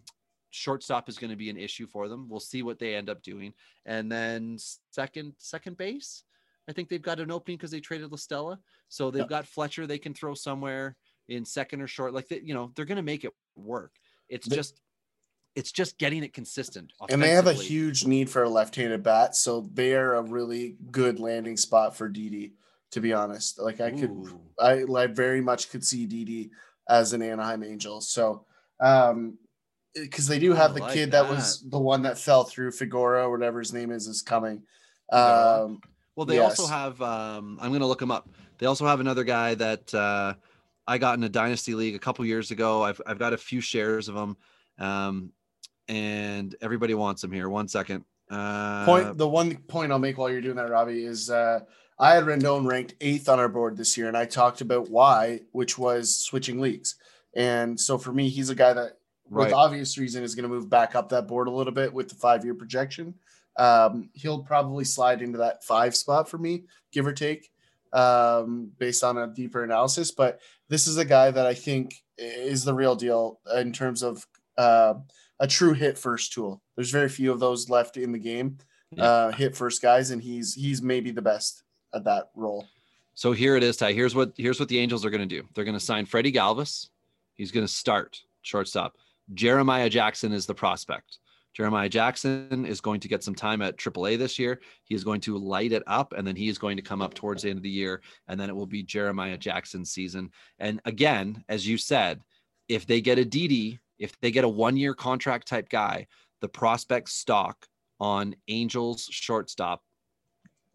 [0.52, 2.28] shortstop is going to be an issue for them.
[2.30, 3.54] We'll see what they end up doing.
[3.86, 4.58] And then
[4.92, 6.24] second second base,
[6.68, 8.60] I think they've got an opening because they traded La Stella.
[8.88, 10.96] So they've got Fletcher they can throw somewhere
[11.28, 12.14] in second or short.
[12.14, 13.94] Like they, you know, they're going to make it work.
[14.28, 14.80] It's The- just
[15.56, 16.94] it's just getting it consistent.
[17.10, 20.78] and they have a huge need for a left-handed bat, so they are a really
[20.92, 22.54] good landing spot for Didi.
[22.92, 24.40] To be honest, like I could, Ooh.
[24.60, 26.50] I like very much could see Didi
[26.88, 28.02] as an Anaheim Angel.
[28.02, 28.46] So,
[28.80, 29.38] um,
[29.94, 31.28] because they do have the like kid that.
[31.28, 34.64] was the one that fell through Figura, whatever his name is, is coming.
[35.12, 35.82] Um,
[36.16, 37.02] Well, they also have.
[37.02, 38.30] Um, I'm going to look him up.
[38.58, 40.34] They also have another guy that uh,
[40.86, 42.84] I got in a dynasty league a couple years ago.
[42.84, 44.38] I've I've got a few shares of him,
[44.80, 45.32] um,
[45.88, 47.48] and everybody wants him here.
[47.48, 48.04] One second.
[48.30, 51.62] Uh, point the one point I'll make while you're doing that, Robbie, is uh,
[51.98, 55.40] I had Rendon ranked eighth on our board this year, and I talked about why,
[55.52, 56.96] which was switching leagues.
[57.36, 58.99] And so for me, he's a guy that,
[59.30, 59.46] Right.
[59.46, 62.10] with obvious reason, is going to move back up that board a little bit with
[62.10, 63.14] the five year projection.
[63.58, 67.52] Um, he'll probably slide into that five spot for me, give or take,
[67.94, 70.12] um, based on a deeper analysis.
[70.12, 74.26] But this is a guy that I think is the real deal in terms of
[74.58, 74.96] uh,
[75.40, 76.62] a true hit first tool.
[76.76, 78.58] There's very few of those left in the game,
[78.92, 79.04] Yeah.
[79.04, 81.64] uh, hit first guys, and he's he's maybe the best
[81.94, 82.68] at that role.
[83.16, 83.94] So here it is, Ty.
[83.94, 85.46] Here's what here's what the Angels are going to do.
[85.54, 86.90] They're going to sign Freddie Galvis.
[87.36, 88.96] He's going to start shortstop.
[89.34, 91.20] Jeremiah Jackson is the prospect.
[91.54, 94.62] Jeremiah Jackson is going to get some time at AAA this year.
[94.84, 97.14] He is going to light it up, and then he is going to come up
[97.14, 100.32] towards the end of the year, and then it will be Jeremiah Jackson's season.
[100.60, 102.22] And again, as you said,
[102.68, 106.08] if they get a Didi, if they get a one-year contract type guy,
[106.42, 107.66] the prospect stock
[108.00, 109.82] on Angels shortstop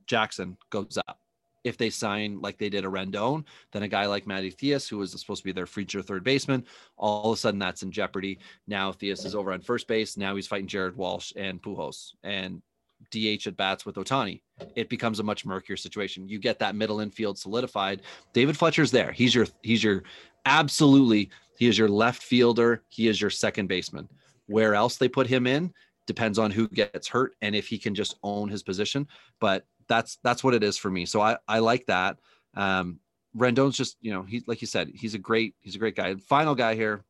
[0.06, 1.18] Jackson goes up.
[1.64, 4.98] If they sign like they did a Rendon, then a guy like Matty Thaiss, who
[4.98, 6.64] was supposed to be their future third baseman,
[6.96, 8.38] all of a sudden that's in jeopardy.
[8.66, 10.16] Now Thaiss is over on first base.
[10.16, 12.62] Now he's fighting Jared Walsh and Pujols and
[13.10, 14.42] DH at bats with Ohtani.
[14.76, 16.28] It becomes a much murkier situation.
[16.28, 18.02] You get that middle infield solidified.
[18.32, 19.12] David Fletcher's there.
[19.12, 20.02] He's your he's your
[20.46, 22.82] absolutely he is your left fielder.
[22.88, 24.08] He is your second baseman.
[24.46, 25.72] Where else they put him in
[26.06, 29.06] depends on who gets hurt and if he can just own his position.
[29.40, 31.06] But that's that's what it is for me.
[31.06, 32.18] So I I like that.
[32.54, 33.00] Um,
[33.36, 36.14] Rendon's just you know he like you said he's a great he's a great guy.
[36.16, 37.04] Final guy here,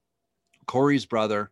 [0.66, 1.50] Corey's brother,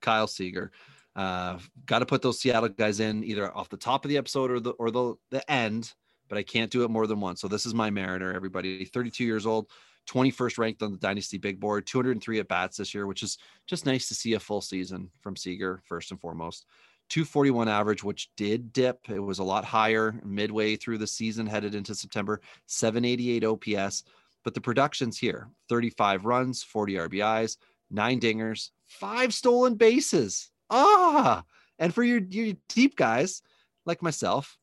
[0.00, 0.72] Kyle Seager.
[1.16, 4.50] Uh, got to put those Seattle guys in either off the top of the episode
[4.50, 5.92] or the or the the end,
[6.28, 7.40] but I can't do it more than once.
[7.40, 8.32] So this is my Mariner.
[8.32, 9.68] Everybody, 32 years old,
[10.08, 13.86] 21st ranked on the Dynasty Big Board, 203 at bats this year, which is just
[13.86, 16.66] nice to see a full season from Seager first and foremost.
[17.10, 18.98] 241 average, which did dip.
[19.08, 22.40] It was a lot higher midway through the season, headed into September.
[22.66, 24.04] 788 OPS,
[24.42, 27.56] but the production's here: 35 runs, 40 RBIs,
[27.90, 30.50] nine dingers, five stolen bases.
[30.70, 31.44] Ah,
[31.78, 33.42] and for your your deep guys
[33.86, 34.56] like myself,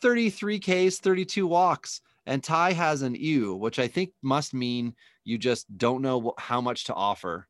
[0.00, 2.00] 33 Ks, 32 walks.
[2.26, 6.60] And Ty has an ew, which I think must mean you just don't know how
[6.60, 7.48] much to offer,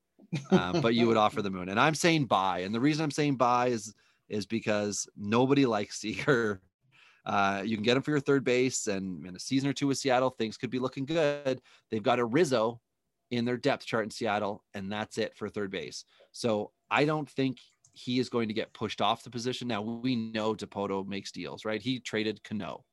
[0.51, 1.69] uh, but you would offer the moon.
[1.69, 2.61] And I'm saying buy.
[2.61, 3.95] And the reason I'm saying buy is
[4.33, 6.61] is because nobody likes Seager.
[7.25, 9.87] Uh, you can get him for your third base, and in a season or two
[9.87, 11.61] with Seattle, things could be looking good.
[11.91, 12.81] They've got a Rizzo
[13.31, 16.05] in their depth chart in Seattle, and that's it for third base.
[16.33, 17.59] So I don't think
[17.93, 19.69] he is going to get pushed off the position.
[19.69, 21.81] Now we know Dipoto makes deals, right?
[21.81, 22.85] He traded Cano,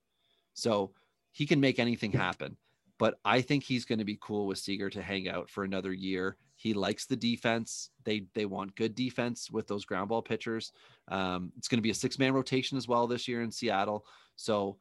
[0.54, 0.92] so
[1.32, 2.58] he can make anything happen.
[3.00, 5.94] But I think he's going to be cool with Seager to hang out for another
[5.94, 6.38] year.
[6.60, 7.90] He likes the defense.
[8.04, 10.74] They they want good defense with those ground ball pitchers.
[11.08, 14.06] Um, it's going to be a six man rotation as well this year in Seattle.
[14.36, 14.76] So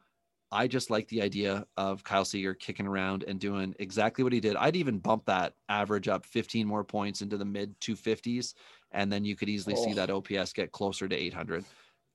[0.51, 4.41] I just like the idea of Kyle Seager kicking around and doing exactly what he
[4.41, 4.57] did.
[4.57, 8.55] I'd even bump that average up 15 more points into the mid 250s,
[8.91, 9.95] and then you could easily see Oh.
[9.95, 11.65] that OPS get closer to 800.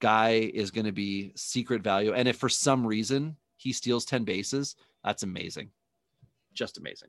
[0.02, 4.26] Guy is going to be secret value, and if for some reason he steals 10
[4.26, 5.70] bases, that's amazing,
[6.54, 7.08] just amazing.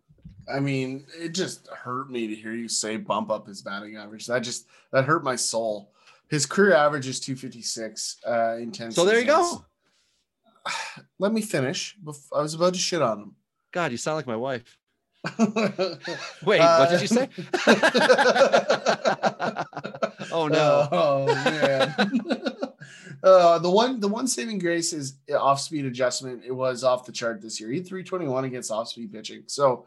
[0.53, 4.26] I mean, it just hurt me to hear you say bump up his batting average.
[4.26, 5.90] That just that hurt my soul.
[6.28, 9.62] His career average is 256 uh, in 10 So there you seasons.
[10.66, 11.03] go.
[11.18, 11.97] Let me finish.
[12.34, 13.36] I was about to shit on him.
[13.73, 14.78] God, you sound like my wife.
[16.44, 17.28] Wait, what did you say?
[17.66, 19.64] Uh,
[20.32, 20.89] oh no.
[20.93, 21.94] Oh man.
[23.23, 26.43] uh, the one the one saving grace is off speed adjustment.
[26.47, 27.70] It was off the chart this year.
[27.70, 29.44] He had 321 against off speed pitching.
[29.47, 29.86] So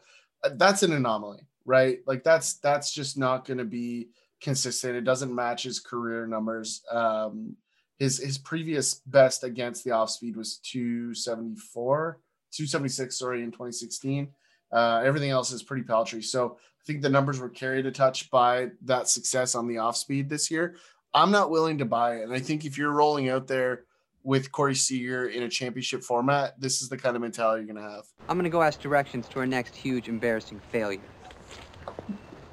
[0.54, 1.98] that's an anomaly, right?
[2.06, 4.08] Like that's that's just not going to be
[4.40, 4.96] consistent.
[4.96, 6.82] It doesn't match his career numbers.
[6.90, 7.56] Um,
[7.98, 12.20] his his previous best against the off speed was 274,
[12.52, 14.28] 276, sorry, in 2016.
[14.70, 16.22] Uh, everything else is pretty paltry.
[16.22, 19.96] So I think the numbers were carried a touch by that success on the off
[19.96, 20.76] speed this year.
[21.14, 22.24] I'm not willing to buy it.
[22.24, 23.84] And I think if you're rolling out there
[24.22, 27.84] with Corey Seager in a championship format, this is the kind of mentality you're going
[27.84, 28.04] to have.
[28.28, 31.00] I'm gonna go ask directions to our next huge embarrassing failure.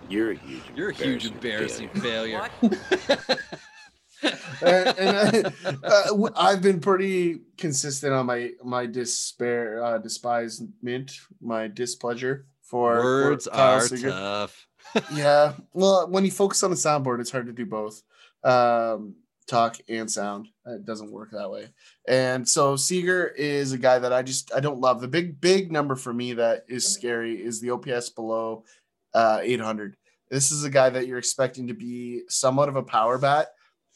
[0.08, 0.62] You're a huge.
[0.76, 2.48] You're a huge embarrassing failure.
[2.62, 2.74] and,
[4.62, 5.44] and I,
[5.84, 11.12] uh, w- I've been pretty consistent on my my despair, uh, despisement,
[11.42, 14.10] my displeasure for for Words Kyle are Seager.
[14.10, 14.68] tough.
[15.14, 15.54] yeah.
[15.74, 18.02] Well, when you focus on the soundboard, it's hard to do both
[18.44, 19.16] um,
[19.48, 20.48] talk and sound.
[20.66, 21.70] It doesn't work that way.
[22.08, 25.02] And so Seager is a guy that I just I don't love.
[25.02, 28.64] The big big number for me that is scary is the OPS below
[29.14, 29.96] uh, 800.
[30.30, 33.50] This is a guy that you're expecting to be somewhat of a power bat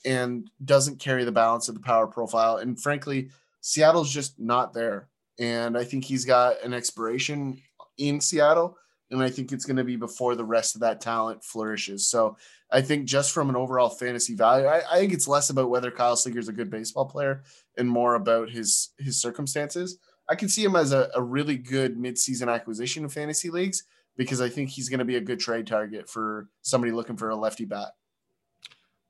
[0.05, 2.57] and doesn't carry the balance of the power profile.
[2.57, 3.29] And frankly,
[3.61, 5.09] Seattle's just not there.
[5.39, 7.61] And I think he's got an expiration
[7.97, 8.77] in Seattle
[9.11, 12.07] and I think it's going to be before the rest of that talent flourishes.
[12.07, 12.37] So
[12.71, 15.91] I think just from an overall fantasy value, I, I think it's less about whether
[15.91, 17.43] Kyle Seager is a good baseball player
[17.77, 19.97] and more about his his circumstances.
[20.29, 23.83] I can see him as a, a really good midseason acquisition in fantasy leagues
[24.15, 27.29] because I think he's going to be a good trade target for somebody looking for
[27.29, 27.93] a lefty bat.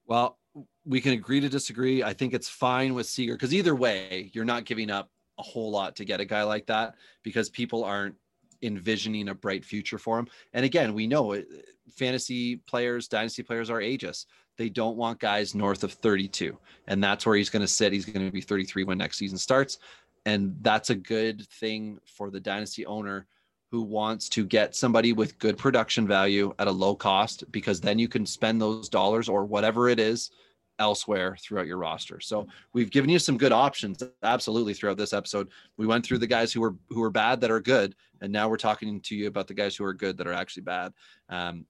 [0.06, 0.38] Well,
[0.86, 2.04] we can agree to disagree.
[2.04, 5.72] I think it's fine with Seager because either way, you're not giving up a whole
[5.72, 8.16] lot to get a guy like that because people aren't
[8.62, 10.28] envisioning a bright future for him.
[10.54, 11.48] And again, we know it,
[11.92, 14.26] fantasy players, dynasty players are ageist.
[14.58, 16.58] They don't want guys north of 32.
[16.88, 17.94] And that's where he's going to sit.
[17.94, 19.80] He's going to be 33 when next season starts.
[20.26, 23.26] And that's a good thing for the dynasty owner
[23.72, 28.00] who wants to get somebody with good production value at a low cost because then
[28.00, 30.32] you can spend those dollars or whatever it is
[30.80, 32.20] elsewhere throughout your roster.
[32.20, 35.50] So we've given you some good options absolutely throughout this episode.
[35.78, 38.50] We went through the guys who were who were bad that are good and now
[38.50, 40.94] we're talking to you about the guys who are good that are actually bad.
[41.30, 41.66] Um,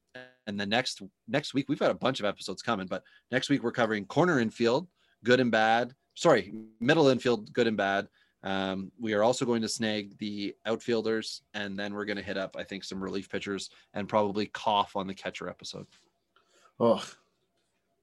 [0.47, 3.63] and the next next week we've got a bunch of episodes coming, but next week
[3.63, 4.87] we're covering corner infield,
[5.23, 5.93] good and bad.
[6.15, 8.07] Sorry, middle infield, good and bad.
[8.41, 12.37] Um, we are also going to snag the outfielders, and then we're going to hit
[12.37, 15.87] up, I think, some relief pitchers and probably cough on the catcher episode.
[16.79, 17.03] Oh,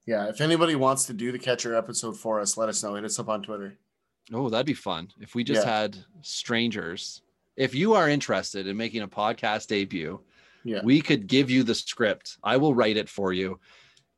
[0.07, 0.27] yeah.
[0.29, 2.95] If anybody wants to do the catcher episode for us, let us know.
[2.95, 3.77] Hit us up on Twitter.
[4.33, 5.79] Oh, that'd be fun if we just Yeah.
[5.81, 7.21] had strangers.
[7.55, 10.19] If you are interested in making a podcast debut,
[10.63, 10.81] Yeah.
[10.83, 12.37] we could give you the script.
[12.43, 13.59] I will write it for you,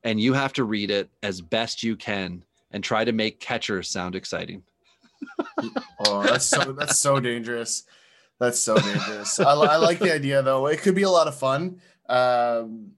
[0.04, 3.90] and you have to read it as best you can and try to make catchers
[3.90, 4.64] sound exciting.
[6.08, 7.84] Oh, that's so that's so dangerous.
[8.40, 9.38] That's so dangerous.
[9.40, 10.68] I, I like the idea though.
[10.68, 11.82] It could be a lot of fun.
[12.08, 12.92] Um,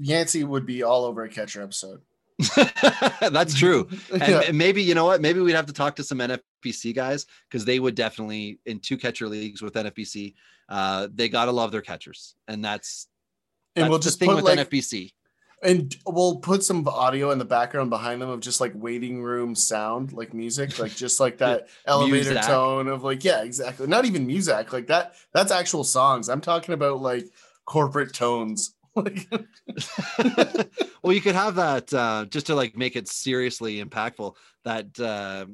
[0.00, 2.00] Yancey would be all over a catcher episode.
[3.30, 3.88] That's true.
[4.12, 4.52] And Yeah.
[4.52, 5.20] maybe you know what?
[5.20, 8.96] Maybe we'd have to talk to some NFBC guys because they would definitely in two
[8.96, 10.34] catcher leagues with NFBC.
[10.68, 13.08] Uh, they gotta love their catchers, and that's
[13.76, 15.12] and that's we'll just thing put with like, NFBC.
[15.62, 19.54] and we'll put some audio in the background behind them of just like waiting room
[19.54, 22.46] sound, like music, like just like that elevator Muzak.
[22.46, 23.86] tone of like, yeah, exactly.
[23.86, 25.14] Not even music, like that.
[25.32, 26.28] That's actual songs.
[26.28, 27.26] I'm talking about like
[27.66, 28.74] corporate tones.
[28.96, 29.26] Like,
[31.02, 34.36] well, you could have that uh, just to like make it seriously impactful.
[34.64, 35.46] That uh,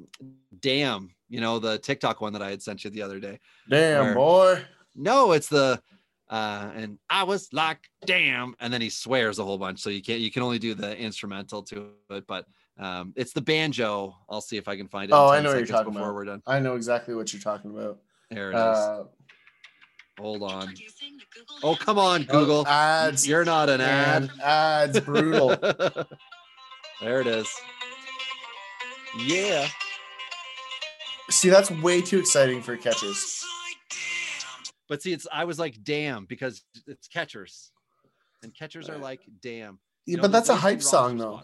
[0.60, 3.38] damn, you know, the TikTok one that I had sent you the other day.
[3.68, 4.62] damn Where- boy.
[4.96, 5.80] No, it's the
[6.28, 9.80] uh, and I was like, damn, and then he swears a whole bunch.
[9.80, 12.44] So you can't, you can only do the instrumental to it, but
[12.78, 14.14] um, it's the banjo.
[14.28, 15.14] I'll see if I can find it.
[15.14, 16.14] Oh, I know what you're seconds talking before about.
[16.16, 16.42] we're done.
[16.46, 18.00] I know exactly what you're talking about.
[18.30, 19.06] There it is.
[20.18, 20.74] Hold on.
[21.62, 22.64] Oh, come on, Google.
[22.66, 23.26] oh, ads.
[23.26, 24.22] You're not an ad.
[24.28, 25.48] Man, ads brutal.
[27.00, 27.48] there it is.
[29.24, 29.68] Yeah.
[31.30, 33.44] See, that's way too exciting for catches.
[34.88, 37.70] But see, it's I was like, damn, because it's catchers,
[38.42, 39.78] and catchers are like, damn.
[40.06, 41.42] Yeah, know, but that's a hype song, roster though.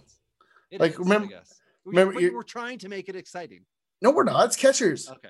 [0.70, 1.54] It Like, is, remember- I guess.
[1.84, 3.66] We- remember we're trying to make it exciting.
[4.00, 4.46] No, we're not.
[4.46, 5.10] It's catchers.
[5.10, 5.28] Okay.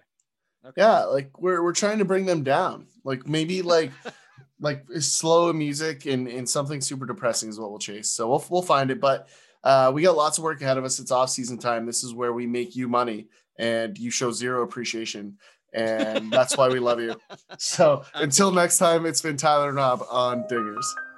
[0.64, 0.80] Okay.
[0.80, 2.86] Yeah, like we're we're trying to bring them down.
[3.04, 3.92] Like maybe like
[4.60, 8.10] like slow music and and something super depressing is what we'll chase.
[8.10, 9.00] So we'll we'll find it.
[9.00, 9.28] But
[9.62, 10.98] uh, we got lots of work ahead of us.
[10.98, 11.86] It's off season time.
[11.86, 13.28] This is where we make you money,
[13.58, 15.38] and you show zero appreciation,
[15.72, 17.20] and that's why we love you.
[17.58, 20.84] So until next time, it's been Tyler Knob on Dingers.